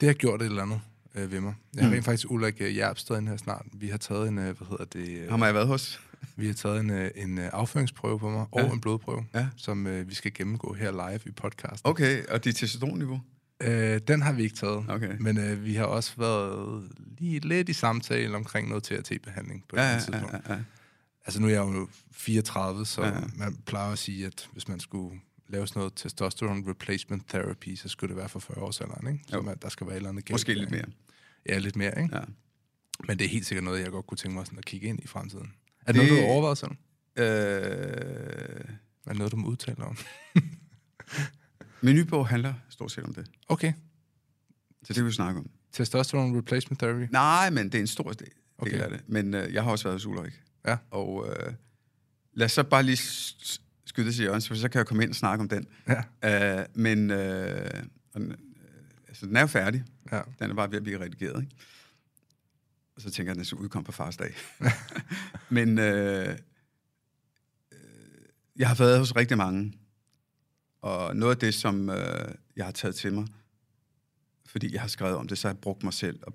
[0.00, 0.80] Det har gjort et eller andet
[1.14, 1.54] øh, ved mig.
[1.74, 1.94] Jeg har Mm.
[1.94, 3.66] rent faktisk Ulrik øh, Jerpsted ind her snart.
[3.72, 6.00] Vi har taget en, øh, hvad hedder det, øh, Ham har jeg været hos.
[6.36, 8.72] vi har taget en, øh, en øh, afføringsprøve på mig, og Ja.
[8.72, 9.48] en blodprøve, Ja.
[9.56, 11.90] som øh, vi skal gennemgå her live i podcasten.
[11.90, 13.20] Okay, og det er testosteronniveau?
[13.62, 15.16] Øh, den har vi ikke taget, Okay.
[15.20, 16.88] men øh, vi har også været
[17.18, 20.32] lige lidt i samtale omkring noget TRT-behandling på Ja, det ja, tidspunkt.
[20.32, 20.60] ja, ja, ja.
[21.24, 23.20] Altså nu er jeg jo 34, så Ja, ja.
[23.36, 27.88] man plejer at sige, at hvis man skulle lave sådan noget testosterone replacement therapy, så
[27.88, 29.24] skulle det være for 40 års alderen, ikke?
[29.28, 29.42] Så Jo.
[29.42, 30.34] man, der skal være et eller andet galt.
[30.34, 30.84] Måske lidt mere.
[31.48, 32.16] Ja, lidt mere, ikke?
[32.16, 32.22] Ja.
[33.06, 35.00] Men det er helt sikkert noget, jeg godt kunne tænke mig sådan at kigge ind
[35.02, 35.52] i fremtiden.
[35.86, 36.70] Er det, Det- noget, du har overvejet selv?
[37.16, 37.24] Øh,
[39.06, 39.96] Er det noget, du må udtale om?
[41.82, 43.26] min nye bog handler stort set om det.
[43.48, 43.72] Okay.
[44.84, 45.50] Så det vil vi snakke om.
[45.72, 47.08] Testosterone replacement therapy?
[47.12, 48.28] Nej, men det er en stor del,
[48.58, 48.72] Okay.
[48.72, 49.00] del af det.
[49.06, 50.42] Men øh, jeg har også været hos Ulrik.
[50.66, 50.76] Ja.
[50.90, 51.52] Og øh,
[52.32, 52.96] lad os så bare lige
[53.86, 55.66] skyde det til for så kan jeg komme ind og snakke om den.
[56.22, 56.60] Ja.
[56.60, 57.70] Øh, men øh,
[58.16, 58.30] øh,
[59.08, 59.84] altså, den er jo færdig.
[60.12, 60.20] ja.
[60.38, 61.56] Den er bare ved at blive redigeret, ikke?
[62.96, 64.34] Og så tænker jeg, at den skal udkomme på fars dag.
[65.56, 66.28] men øh,
[67.72, 67.78] øh,
[68.56, 69.72] jeg har været hos rigtig mange.
[70.82, 73.26] Og noget af det, som øh, jeg har taget til mig,
[74.46, 76.34] fordi jeg har skrevet om det, så har jeg brugt mig selv og,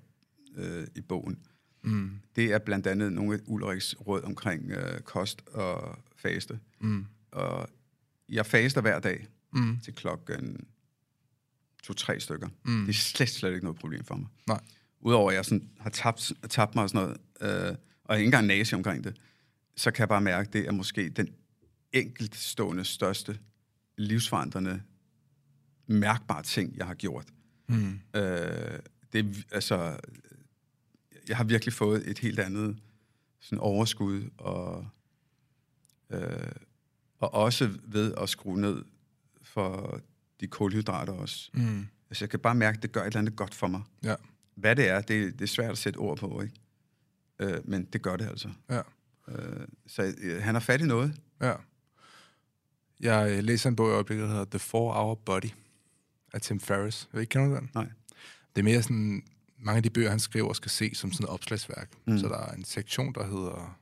[0.56, 1.38] øh, i bogen.
[1.82, 2.10] Mm.
[2.36, 6.60] Det er blandt andet nogle af Ulriks råd omkring øh, kost og faste.
[6.80, 7.06] Mm.
[7.30, 7.68] Og
[8.28, 9.80] jeg faster hver dag Mm.
[9.84, 10.66] til klokken
[11.82, 12.48] to-tre stykker.
[12.64, 12.80] Mm.
[12.80, 14.28] Det er slet, slet ikke noget problem for mig.
[14.46, 14.60] Nej.
[15.00, 18.24] Udover at jeg sådan har tabt, tabt mig og sådan noget, øh, og jeg ikke
[18.26, 19.16] engang nazi omkring det,
[19.76, 21.28] så kan jeg bare mærke, at det er måske den
[21.92, 23.38] enkeltstående største
[23.98, 24.82] livsforandrende,
[25.86, 27.26] mærkbare ting, jeg har gjort.
[27.68, 28.00] Mm.
[28.14, 28.78] Øh,
[29.12, 30.00] det altså,
[31.28, 32.78] jeg har virkelig fået et helt andet
[33.40, 34.86] sådan overskud, og,
[36.10, 36.52] øh,
[37.18, 38.84] og også ved at skrue ned
[39.42, 40.00] for
[40.40, 41.50] de kulhydrater også.
[41.54, 41.86] Mm.
[42.10, 43.82] Altså, jeg kan bare mærke, at det gør et eller andet godt for mig.
[44.02, 44.14] Ja.
[44.54, 46.54] Hvad det er, det, det er svært at sætte ord på, ikke?
[47.38, 48.50] Øh, men det gør det altså.
[48.70, 48.80] Ja.
[49.28, 51.20] Øh, så øh, han har fat i noget.
[51.40, 51.54] Ja.
[53.00, 55.50] Jeg øh, læser en bog i øjeblikket, der hedder The 4-Hour Body
[56.32, 57.08] af Tim Ferriss.
[57.12, 57.70] Ved I, kender du den?
[57.74, 57.84] Nej.
[58.56, 59.22] Det er mere sådan,
[59.58, 61.90] mange af de bøger, han skriver, skal ses som sådan et opslagsværk.
[62.06, 62.18] Mm.
[62.18, 63.78] Så der er en sektion, der hedder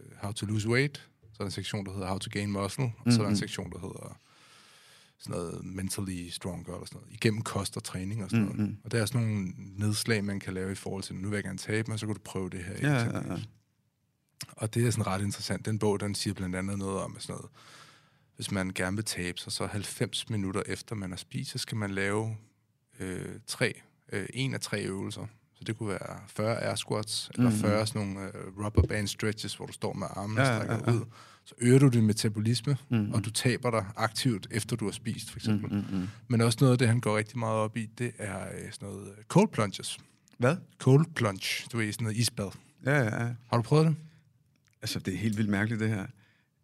[0.00, 2.50] øh, How to Lose Weight, så er der en sektion, der hedder How to Gain
[2.52, 4.18] Muscle, og så er der en sektion, der hedder
[5.18, 8.76] sådan noget mentally stronger, eller sådan noget, igennem kost og træning og sådan Mm, noget.
[8.84, 11.44] Og der er sådan nogle nedslag, man kan lave i forhold til, nu vil jeg
[11.44, 12.74] gerne tabe mig, så kan du prøve det her.
[12.94, 13.38] Ja, ja, ja.
[14.48, 15.66] Og det er sådan ret interessant.
[15.66, 17.50] Den bog, den siger blandt andet noget om, sådan noget,
[18.36, 21.76] hvis man gerne vil tabe sig, så 90 minutter efter man har spist, så skal
[21.76, 22.36] man lave
[23.00, 23.80] øh, tre,
[24.12, 25.26] øh, en af tre øvelser.
[25.54, 27.58] Så det kunne være 40 air squats, eller Mhm.
[27.58, 30.72] 40 sådan nogle øh, rubber band stretches, hvor du står med armene Ja, og ja,
[30.92, 30.92] ja.
[30.96, 31.04] ud.
[31.44, 33.12] Så øger du din metabolisme, Mhm.
[33.12, 35.70] og du taber dig aktivt, efter du har spist, for eksempel.
[35.72, 36.08] Mm, mm, mm.
[36.28, 38.88] Men også noget af det, han går rigtig meget op i, det er øh, sådan
[38.88, 39.98] noget øh, cold plunges.
[40.38, 40.56] Hvad?
[40.78, 42.50] Cold plunge, du ved, sådan noget isbad.
[42.86, 43.34] Ja, ja, ja.
[43.50, 43.96] Har du prøvet det?
[44.82, 46.06] Altså, det er helt vildt mærkeligt, det her.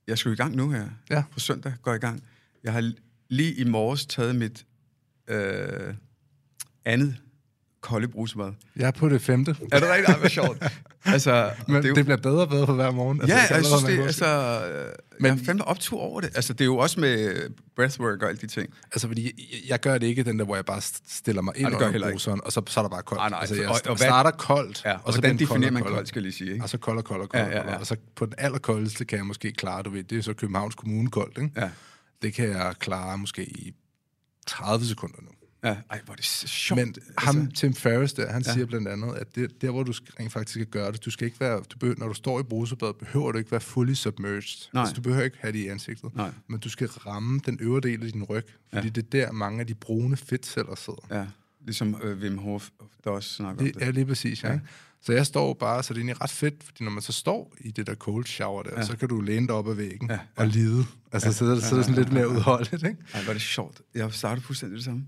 [0.06, 0.88] Jeg skal i gang nu her.
[1.10, 1.24] Ja.
[1.30, 2.24] På søndag går jeg i gang.
[2.64, 2.92] Jeg har
[3.28, 4.66] lige i morges taget mit
[5.28, 5.94] øh,
[6.84, 7.16] andet
[7.82, 8.52] kolde brusebad.
[8.76, 9.50] Jeg er på det femte.
[9.72, 10.08] Er det rigtigt?
[10.08, 10.64] Ej, hvor sjovt.
[11.04, 13.20] altså, Men det, er jo- det bliver bedre og bedre for hver morgen.
[13.26, 14.74] Ja, jeg jeg synes, det, altså, forskel.
[14.76, 14.88] øh,
[15.20, 16.30] Men- jeg er fandme optur over det.
[16.34, 17.36] Altså, det er jo også med
[17.76, 18.74] breathwork og alle de ting.
[18.92, 19.32] altså, fordi jeg,
[19.68, 22.10] jeg gør det ikke den der, hvor jeg bare st- stiller mig ind jeg under
[22.10, 23.30] bruseren, og så, så er der bare koldt.
[23.30, 25.82] Nej, altså, jeg og- og hvad- starter koldt, Ja, og og så hvordan definerer man
[25.82, 26.64] koldt, skal jeg lige sige, ikke?
[26.64, 27.42] Og så kold og kold og kold.
[27.42, 27.78] Ja, ja, ja.
[27.78, 30.74] Og så på den allerkoldeste kan jeg måske klare, du ved, det er så Københavns
[30.74, 31.60] Kommune koldt, ikke?
[31.60, 31.68] Ja.
[32.22, 33.72] Det kan jeg klare måske i
[34.46, 35.28] 30 sekunder nu.
[35.64, 36.80] Ja, ej, hvor er det så sjovt.
[36.80, 38.52] Men ham, Tim Ferriss der, han Altså- Ja.
[38.52, 38.54] ja.
[38.58, 41.24] siger blandt andet, at det, der, hvor du rent faktisk skal gøre det, du skal
[41.26, 44.68] ikke være, du behøver, når du står i brusebadet, behøver du ikke være fully submerged.
[44.72, 44.80] Nej.
[44.80, 46.16] Altså, du behøver ikke have det i ansigtet.
[46.16, 46.30] Nej.
[46.48, 48.90] Men du skal ramme den øvre del af din ryg, fordi Ja.
[48.92, 51.06] det er der, mange af de brune fedtceller sidder.
[51.20, 51.26] Ja,
[51.64, 52.68] ligesom øh, Wim Hof,
[53.04, 53.82] der også snakker om Det det.
[53.82, 54.48] er lige præcis, ja.
[54.48, 54.54] Ja.
[54.54, 54.60] ja.
[55.04, 57.54] Så jeg står bare, så det er egentlig ret fedt, fordi når man så står
[57.60, 58.78] i det der cold shower der, Ja.
[58.80, 58.86] ja.
[58.86, 60.20] så kan du læne dig op ad væggen Ja, ja.
[60.38, 60.42] ja.
[60.42, 60.84] og lide.
[61.12, 61.32] Altså, ja.
[61.32, 62.96] så, det, så er det sådan lidt mere udholdeligt, ikke?
[63.14, 63.80] Ej, er det sjovt.
[63.94, 65.04] Jeg startede fuldstændig det samme.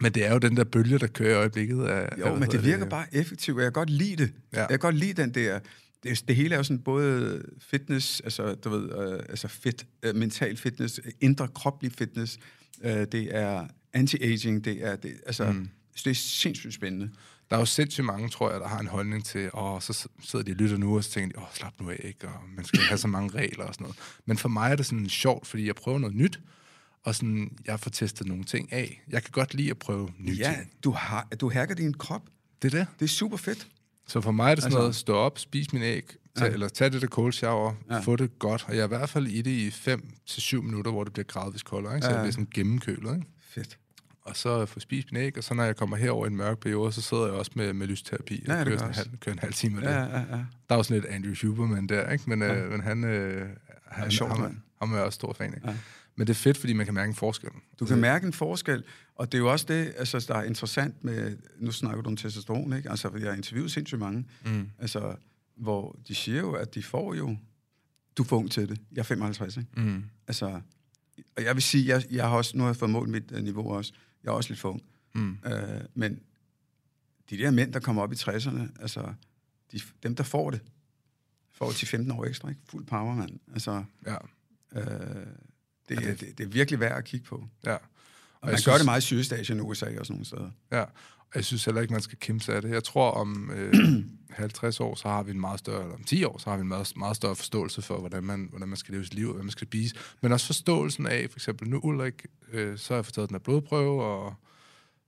[0.00, 2.18] Men det er jo den der bølge, der kører i øjeblikket af...
[2.18, 4.32] Jo, men det virker bare effektivt, og jeg kan godt lide det.
[4.52, 4.60] Ja.
[4.60, 5.58] Jeg kan godt lide den der...
[6.02, 10.14] Det, det hele er jo sådan både fitness, altså du ved, øh, altså fit, øh,
[10.14, 12.38] mental fitness, indre kroplig fitness,
[12.84, 13.66] øh, det er
[13.96, 15.68] anti-aging, det er, det, altså, mm.
[16.04, 17.10] det er sindssygt spændende.
[17.50, 20.44] Der er jo sindssygt mange, tror jeg, der har en holdning til, åh, så sidder
[20.44, 22.28] de og lytter nu, og så tænker de, åh, slap nu af, ikke?
[22.28, 23.96] Og man skal have så mange regler og sådan noget.
[24.26, 26.40] Men for mig er det sådan sjovt, fordi jeg prøver noget nyt,
[27.04, 29.02] og sådan, jeg får testet nogle ting af.
[29.10, 30.70] Jeg kan godt lide at prøve nye Ja, ting.
[30.84, 32.22] du, har, du hacker din krop.
[32.62, 32.86] Det er det.
[32.98, 33.68] Det er super fedt.
[34.06, 36.52] Så for mig er det sådan Altså- noget, stå op, spis min æg, tag, Ja.
[36.52, 37.98] eller tag det der cold shower, Ja.
[38.00, 38.64] få det godt.
[38.68, 41.64] Og jeg er i hvert fald i det i 5-7 minutter, hvor det bliver gradvist
[41.64, 42.04] koldere, ikke?
[42.04, 43.14] så Ja, det bliver sådan gennemkølet.
[43.16, 43.26] Ikke?
[43.42, 43.78] Fedt.
[44.22, 46.58] Og så få spist min æg, og så når jeg kommer herover i en mørk
[46.58, 48.44] periode, så sidder jeg også med, med lysterapi.
[48.48, 50.16] Ja, og det kører, sådan en halv, kører en halv time af det.
[50.16, 50.36] Ja, ja.
[50.36, 52.24] Der er jo sådan lidt Andrew Huberman der, ikke?
[52.30, 52.54] Men, ja.
[52.54, 53.48] øh, men han, øh,
[53.86, 55.68] han, sjov ham, ham er jeg også stor fan af.
[55.68, 55.74] Ja.
[56.16, 57.50] Men det er fedt, fordi man kan mærke en forskel.
[57.80, 58.84] Du kan mærke en forskel,
[59.14, 62.16] og det er jo også det, altså, der er interessant med, nu snakker du om
[62.16, 62.90] testosteron, ikke?
[62.90, 64.70] Altså, jeg har interviewet sindssygt mange, Mm.
[64.78, 65.16] altså,
[65.56, 67.36] hvor de siger jo, at de får jo,
[68.16, 69.68] du for ung til det, jeg er 55, ikke?
[69.76, 70.04] Mm.
[70.28, 70.60] Altså,
[71.36, 73.38] og jeg vil sige, jeg, jeg har også, nu har jeg fået målt mit uh,
[73.38, 73.92] niveau også,
[74.24, 74.82] jeg er også lidt for ung,
[75.14, 75.38] Mm.
[75.46, 75.52] uh,
[75.94, 76.20] men
[77.30, 79.14] de der mænd, der kommer op i 60'erne, altså,
[79.72, 80.60] de, dem, der får det,
[81.52, 82.60] får 10-15 år ekstra, ikke?
[82.68, 83.38] Fuld power, mand.
[83.52, 84.16] Altså, Ja.
[84.76, 85.26] uh,
[85.88, 87.44] det, Ja, det, det- det, det er virkelig værd at kigge på.
[87.66, 87.76] ja.
[88.40, 90.50] Og man gør det meget i Sydøstasien, USA og sådan nogle steder.
[90.72, 92.70] Ja, og jeg synes heller ikke, man skal kæmpe sig af det.
[92.70, 93.74] Jeg tror, om øh,
[94.30, 96.60] 50 år, så har vi en meget større, eller om 10 år, så har vi
[96.60, 99.34] en meget, meget større forståelse for, hvordan man, hvordan man skal leve sit liv, og
[99.34, 99.94] hvad man skal spise.
[100.22, 103.34] Men også forståelsen af, for eksempel nu, Ulrik, øh, så har jeg fået taget den
[103.34, 104.34] her blodprøve, og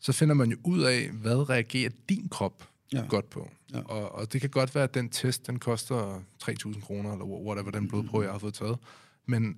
[0.01, 3.05] så finder man jo ud af, hvad reagerer din krop Ja.
[3.09, 3.51] godt på.
[3.75, 3.81] Ja.
[3.81, 7.71] Og, og det kan godt være, at den test, den koster 3.000 kroner, eller whatever,
[7.71, 8.79] den blodprøve, jeg har fået taget.
[9.27, 9.57] Men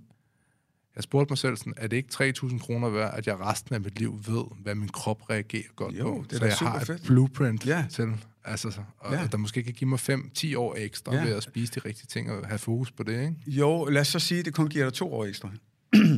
[0.98, 3.80] jeg spurgte mig selv sådan, er det ikke 3.000 kroner værd, at jeg resten af
[3.80, 6.24] mit liv ved, hvad min krop reagerer godt Jo, på?
[6.30, 7.02] det er så jeg har super et fedt.
[7.02, 7.86] blueprint Ja.
[7.90, 8.06] til,
[8.44, 9.26] altså, så- og Ja.
[9.32, 11.24] der måske kan give mig 5-10 år ekstra Ja.
[11.24, 13.34] ved at spise de rigtige ting og have fokus på det, ikke?
[13.46, 15.50] Jo, lad os så sige, at det kun giver dig to år ekstra.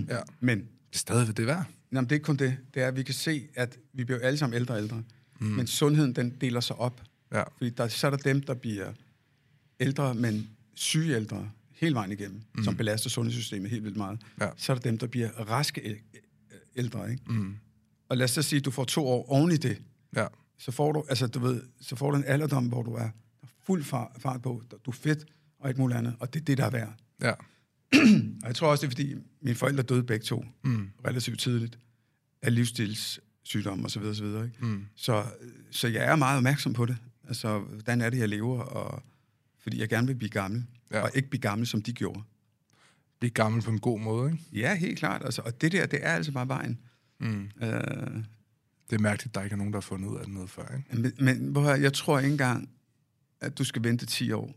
[0.08, 0.18] Ja.
[0.40, 1.64] Men stadig det værd.
[1.92, 2.56] jamen, det er ikke kun det.
[2.74, 5.02] Det er, at vi kan se, at vi bliver alle sammen ældre og ældre.
[5.40, 5.46] Mm.
[5.46, 7.02] Men sundheden, den deler sig op.
[7.32, 7.42] Ja.
[7.56, 8.92] Fordi der, så er der dem, der bliver
[9.80, 11.50] ældre, men syge ældre,
[11.80, 12.64] hele vejen igennem, mm.
[12.64, 14.20] som belaster sundhedssystemet helt vildt meget.
[14.40, 14.48] Ja.
[14.56, 16.00] Så er der dem, der bliver raske
[16.76, 17.10] ældre.
[17.10, 17.22] Ikke?
[17.32, 17.56] Mm.
[18.08, 19.82] Og lad os så sige, at du får to år oven i det.
[20.16, 20.26] Ja.
[20.58, 23.08] så får du, altså du ved, så får du en alderdom, hvor du er
[23.66, 25.24] fuld fart, på, du er fedt
[25.60, 26.94] og ikke muligt andet, og det er det, der er værd.
[27.22, 27.32] Ja.
[28.42, 30.88] Og jeg tror også, det er fordi, mine forældre døde begge to Mm.
[31.06, 31.78] relativt tidligt
[32.42, 34.02] af livsstilssygdomme osv.
[34.02, 34.24] osv.
[34.24, 34.50] Ikke?
[34.60, 34.84] Mm.
[34.96, 35.24] Så,
[35.70, 36.96] så jeg er meget opmærksom på det.
[37.28, 39.02] Altså, hvordan er det, jeg lever, og,
[39.62, 41.00] fordi jeg gerne vil blive gammel, Ja.
[41.00, 42.22] og ikke blive gammel, som de gjorde.
[43.18, 44.44] Blive gammel på en god måde, ikke?
[44.52, 45.24] Ja, helt klart.
[45.24, 46.78] Altså, og det der, det er altså bare vejen.
[47.20, 47.50] Mm.
[47.62, 47.70] Øh,
[48.90, 50.50] Det er mærkeligt, at der ikke er nogen, der har fundet ud af det noget
[50.50, 50.96] før, ikke?
[51.18, 52.70] men men høre, jeg tror ikke engang,
[53.40, 54.54] at du skal vente 10 år.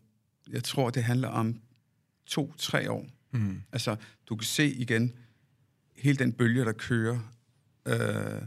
[0.49, 1.59] Jeg tror, det handler om
[2.25, 3.07] to-tre år.
[3.31, 3.61] Mm.
[3.71, 3.95] Altså,
[4.29, 5.13] du kan se igen
[5.97, 7.19] hele den bølge, der kører
[7.87, 8.41] øh,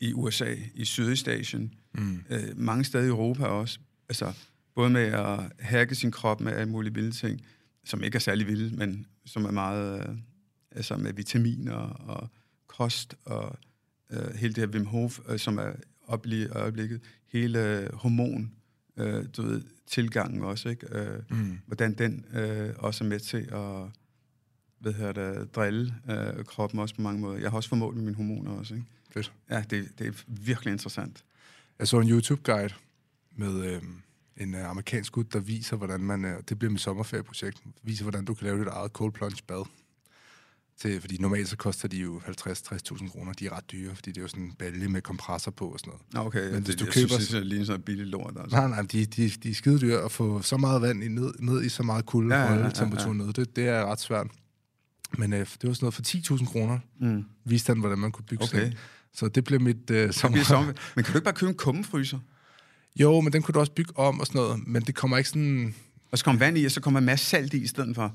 [0.00, 2.24] i USA, i Sydøstasien, Mm.
[2.30, 3.78] øh, mange steder i Europa også.
[4.08, 4.32] Altså,
[4.74, 7.40] både med at hacke sin krop med alle mulige vilde ting,
[7.84, 10.16] som ikke er særlig vilde, men som er meget, øh,
[10.70, 12.28] altså med vitaminer og
[12.66, 13.58] kost og
[14.10, 15.72] øh, hele det her Wim Hof, øh, som er
[16.06, 18.52] op i øjeblikket, hele øh, hormon,
[18.96, 20.98] øh, du ved, tilgangen også, ikke?
[20.98, 21.58] Øh, Mm.
[21.66, 23.90] hvordan den øh, også er med til at
[24.78, 27.38] hvad hedder det, drille øh, kroppen også på mange måder.
[27.38, 28.86] Jeg har også formålet med mine hormoner også, ikke?
[29.10, 29.32] Fedt.
[29.50, 31.24] Ja, det, det er virkelig interessant.
[31.78, 32.74] Jeg så en YouTube-guide
[33.36, 33.82] med øh,
[34.40, 36.24] en øh, amerikansk gut, der viser, hvordan man...
[36.24, 37.62] Øh, det bliver mit sommerferieprojekt.
[37.82, 39.64] Viser, hvordan du kan lave dit eget cold plunge bad.
[40.80, 43.32] Til, fordi normalt så koster de jo 50-60.000 kroner.
[43.32, 45.78] De er ret dyre, fordi det er jo sådan en balje med kompressor på og
[45.80, 46.26] sådan noget.
[46.26, 46.42] Okay.
[46.44, 48.34] Men Men hvis det, du jeg køber- synes, det er lige sådan noget billigt lort.
[48.40, 48.56] Altså.
[48.56, 51.32] Nej, nej, de, de, de er skide dyre at få så meget vand i, ned,
[51.38, 53.32] ned i så meget kulde Ja, ja, ja, og ja, holde ja, temperaturen nede.
[53.32, 54.26] Det, det er ret svært.
[55.18, 56.02] Men øh, det var sådan noget for
[56.38, 57.24] 10.000 kroner, Mm.
[57.44, 58.66] viste han, hvordan man kunne bygge Okay.
[58.66, 58.74] en.
[59.12, 60.34] Så det blev mit øh, sommer.
[60.34, 60.72] bliver sommer.
[60.96, 62.18] Men kan du ikke bare købe en kummefryser?
[62.96, 64.66] Jo, men den kunne du også bygge om og sådan noget.
[64.68, 65.74] Men det kommer ikke sådan...
[66.12, 68.14] Og så kommer vand i, og så kommer en masse salt i i stedet for.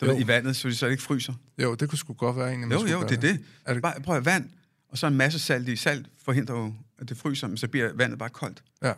[0.00, 1.34] Du ved, i vandet, så det så ikke fryser.
[1.62, 2.72] Jo, det kunne sgu godt være egentlig.
[2.72, 3.40] Jo, jo, det er det.
[3.64, 4.48] Er det- Bare, prøv at vand,
[4.88, 5.76] og så en masse salt i.
[5.76, 8.62] Salt forhindrer jo, at det fryser, men så bliver vandet bare koldt.
[8.82, 8.92] Ja.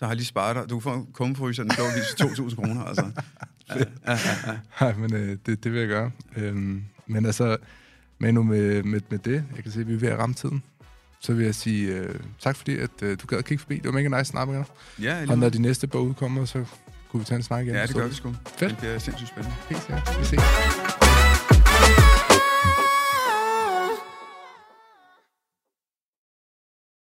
[0.00, 0.70] Der har lige sparet dig.
[0.70, 2.84] Du kan få en kummefryser, den går lige til 2.000 kroner.
[2.84, 3.10] Altså.
[3.70, 3.74] Ja,
[4.06, 4.58] ja, ja.
[4.80, 6.10] Nej, men øh, det, det vil jeg gøre.
[6.36, 7.56] Øhm, men altså,
[8.18, 10.62] Manu, med, med, med det, jeg kan se, at vi er ved at ramme tiden.
[11.20, 13.74] Så vil jeg sige øh, tak fordi, at øh, du gad at kigge forbi.
[13.76, 14.64] Det var mega nice snak med dig.
[15.02, 16.64] Ja, Og når de næste bog udkommer, så
[17.10, 17.74] kunne vi tage en snak igen.
[17.74, 18.34] ja, det gør vi sgu.
[18.56, 18.70] Fedt.
[18.70, 19.56] Det bliver sindssygt spændende.
[19.68, 20.18] Peace, ja.
[20.18, 20.40] Vi ses.